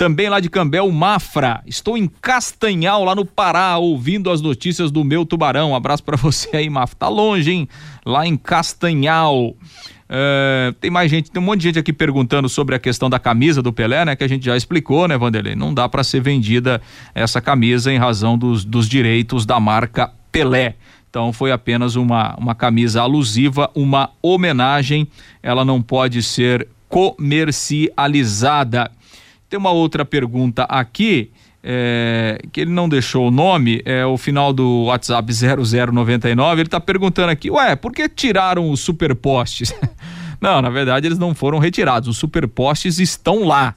[0.00, 1.60] Também lá de Cambé, o Mafra.
[1.66, 5.72] Estou em Castanhal, lá no Pará, ouvindo as notícias do meu tubarão.
[5.72, 6.96] Um abraço para você aí, Mafra.
[7.00, 7.68] Tá longe, hein?
[8.06, 9.48] Lá em Castanhal.
[9.48, 13.18] Uh, tem mais gente, tem um monte de gente aqui perguntando sobre a questão da
[13.18, 14.16] camisa do Pelé, né?
[14.16, 15.54] Que a gente já explicou, né, Vanderlei?
[15.54, 16.80] Não dá para ser vendida
[17.14, 20.76] essa camisa em razão dos, dos direitos da marca Pelé.
[21.10, 25.06] Então foi apenas uma, uma camisa alusiva, uma homenagem.
[25.42, 28.90] Ela não pode ser comercializada.
[29.50, 34.52] Tem uma outra pergunta aqui é, que ele não deixou o nome, é o final
[34.52, 39.74] do WhatsApp 0099, ele está perguntando aqui, ué, por que tiraram os superpostes?
[40.40, 43.74] não, na verdade eles não foram retirados, os superpostes estão lá.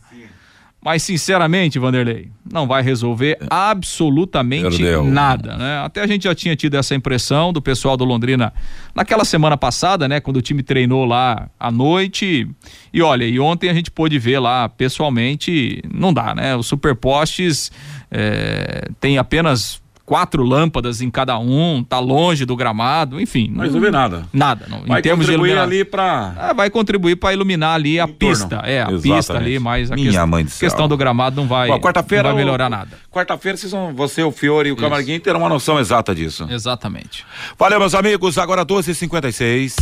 [0.83, 5.05] Mas, sinceramente, Vanderlei, não vai resolver absolutamente Perdeu.
[5.05, 5.81] nada, né?
[5.83, 8.51] Até a gente já tinha tido essa impressão do pessoal do Londrina
[8.93, 10.19] naquela semana passada, né?
[10.19, 12.47] Quando o time treinou lá à noite.
[12.93, 16.55] E olha, e ontem a gente pôde ver lá pessoalmente, não dá, né?
[16.55, 17.71] Os superpostes
[18.11, 23.49] é, tem apenas quatro lâmpadas em cada um, tá longe do gramado, enfim.
[23.53, 24.23] Não resolver nada.
[24.33, 24.65] Nada.
[24.69, 24.83] Não.
[24.85, 28.61] Vai em termos contribuir de ali para ah, vai contribuir para iluminar ali a pista.
[28.65, 29.01] É, a Exatamente.
[29.01, 30.69] pista ali, mas a Minha questão, mãe do céu.
[30.69, 32.97] questão do gramado não vai, quarta-feira não vai melhorar nada.
[33.11, 36.47] Quarta-feira vocês vão, você, o Fiore e o Camarguinho terão uma noção exata disso.
[36.49, 37.25] Exatamente.
[37.57, 38.37] Valeu, meus amigos.
[38.37, 39.75] Agora 12h56.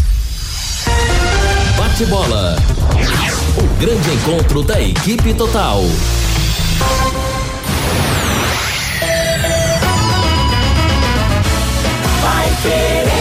[1.78, 2.56] Bate bola.
[3.58, 5.82] O grande encontro da equipe total.
[12.32, 13.21] life it.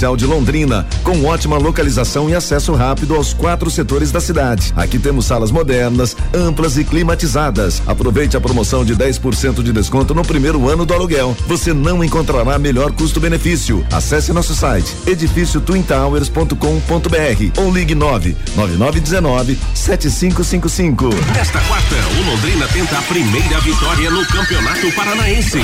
[0.01, 4.73] de Londrina, com ótima localização e acesso rápido aos quatro setores da cidade.
[4.75, 7.83] Aqui temos salas modernas, amplas e climatizadas.
[7.85, 11.37] Aproveite a promoção de 10% de desconto no primeiro ano do aluguel.
[11.47, 13.85] Você não encontrará melhor custo-benefício.
[13.91, 21.09] Acesse nosso site edifíciotwintowers.com.br ou ligue 9 9919 7555.
[21.35, 25.59] Nesta quarta, o Londrina tenta a primeira vitória no Campeonato Paranaense.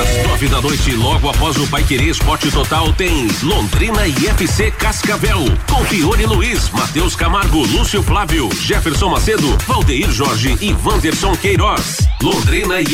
[0.00, 5.44] Às nove da noite, logo após o Paiquerê Esporte Total, tem Londrina e Cascavel.
[5.68, 11.98] Com Fiore Luiz, Matheus Camargo, Lúcio Flávio, Jefferson Macedo, Valdeir Jorge e Wanderson Queiroz.
[12.22, 12.84] Londrina e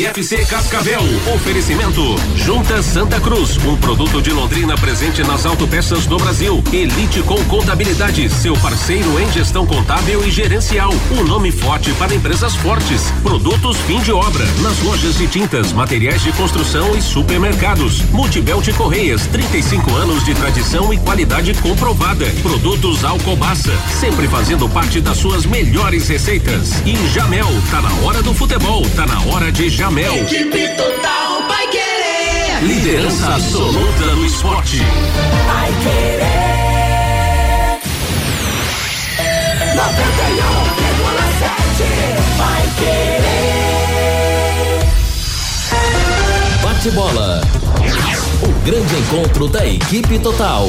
[0.49, 1.01] Cascavel.
[1.35, 6.63] Oferecimento: Junta Santa Cruz, um produto de Londrina presente nas autopeças do Brasil.
[6.71, 10.93] Elite com Contabilidade, seu parceiro em gestão contábil e gerencial.
[11.11, 13.11] Um nome forte para empresas fortes.
[13.21, 18.01] Produtos fim de obra, nas lojas de tintas, materiais de construção e supermercados.
[18.57, 22.25] Multibelt Correias, 35 anos de tradição e qualidade comprovada.
[22.41, 26.81] Produtos Alcobaça, sempre fazendo parte das suas melhores receitas.
[26.83, 30.11] E Jamel, tá na hora do futebol, tá na hora de Jamel.
[30.15, 32.63] Equipe total vai querer.
[32.63, 34.79] Liderança absoluta no esporte.
[34.79, 36.57] Vai querer.
[39.75, 44.79] 91,7 vai querer.
[46.63, 47.41] Bate bola.
[48.67, 50.67] Grande encontro da equipe total.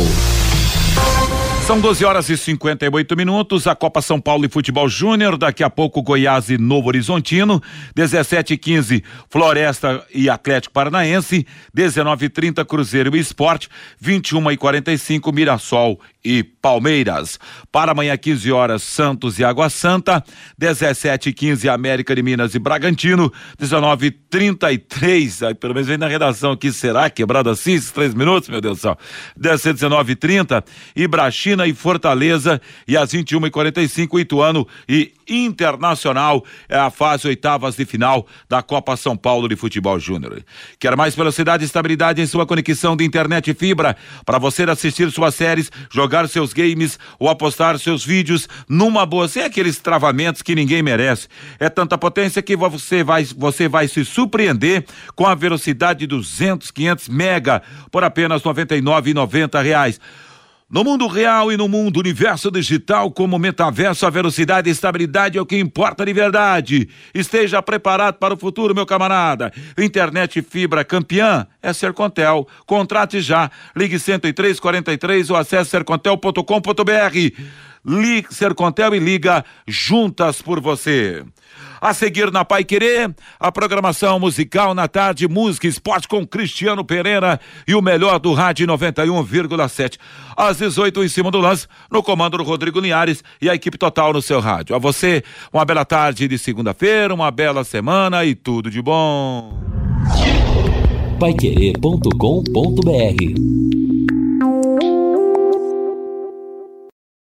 [1.67, 3.67] São 12 horas e 58 minutos.
[3.67, 5.37] A Copa São Paulo e Futebol Júnior.
[5.37, 7.61] Daqui a pouco, Goiás e Novo Horizontino.
[7.97, 11.45] 17 e 15, Floresta e Atlético Paranaense.
[11.75, 13.69] 19 e 30, Cruzeiro e Esporte.
[14.01, 17.39] 21 e 45, Mirassol e Palmeiras.
[17.71, 20.23] Para amanhã, 15 horas, Santos e Água Santa.
[20.57, 23.33] 17 e 15, América de Minas e Bragantino.
[23.59, 26.73] 19 e 33, aí pelo menos vem na redação aqui.
[26.73, 28.99] Será quebrado assim esses três minutos, meu Deus do céu?
[29.37, 30.65] 19 e 30,
[30.95, 32.61] Ibrachina e Fortaleza.
[32.87, 36.45] E às 21 e 45, Ituano e Internacional.
[36.69, 40.43] É a fase oitavas de final da Copa São Paulo de Futebol Júnior.
[40.79, 45.11] Quer mais velocidade e estabilidade em sua conexão de internet e fibra para você assistir
[45.11, 50.55] suas séries, jogar seus games ou apostar seus vídeos numa boa, sem aqueles travamentos que
[50.55, 51.29] ninguém merece.
[51.59, 56.71] É tanta potência que você vai, você vai se surpreender com a velocidade de 200,
[56.71, 60.01] 500 mega por apenas 99,90 reais.
[60.71, 65.41] No mundo real e no mundo universo digital, como metaverso, a velocidade e estabilidade é
[65.41, 66.91] o que importa de verdade.
[67.15, 69.51] Esteja preparado para o futuro, meu camarada.
[69.79, 72.47] Internet fibra campeã é Sercontel.
[72.67, 73.51] Contrate já.
[73.75, 76.43] Ligue 10343 ou acesse sercontel.com.br.
[77.87, 81.25] Ligue Sercontel e liga juntas por você.
[81.81, 87.41] A seguir na Pai Querer, a programação musical na tarde, música, esporte com Cristiano Pereira
[87.67, 89.99] e o melhor do rádio 91,7.
[90.37, 94.13] Às 18 em cima do lance, no comando do Rodrigo Linhares e a equipe total
[94.13, 94.75] no seu rádio.
[94.75, 95.23] A você,
[95.53, 99.59] uma bela tarde de segunda-feira, uma bela semana e tudo de bom.
[101.19, 103.78] Paiquerê.com.br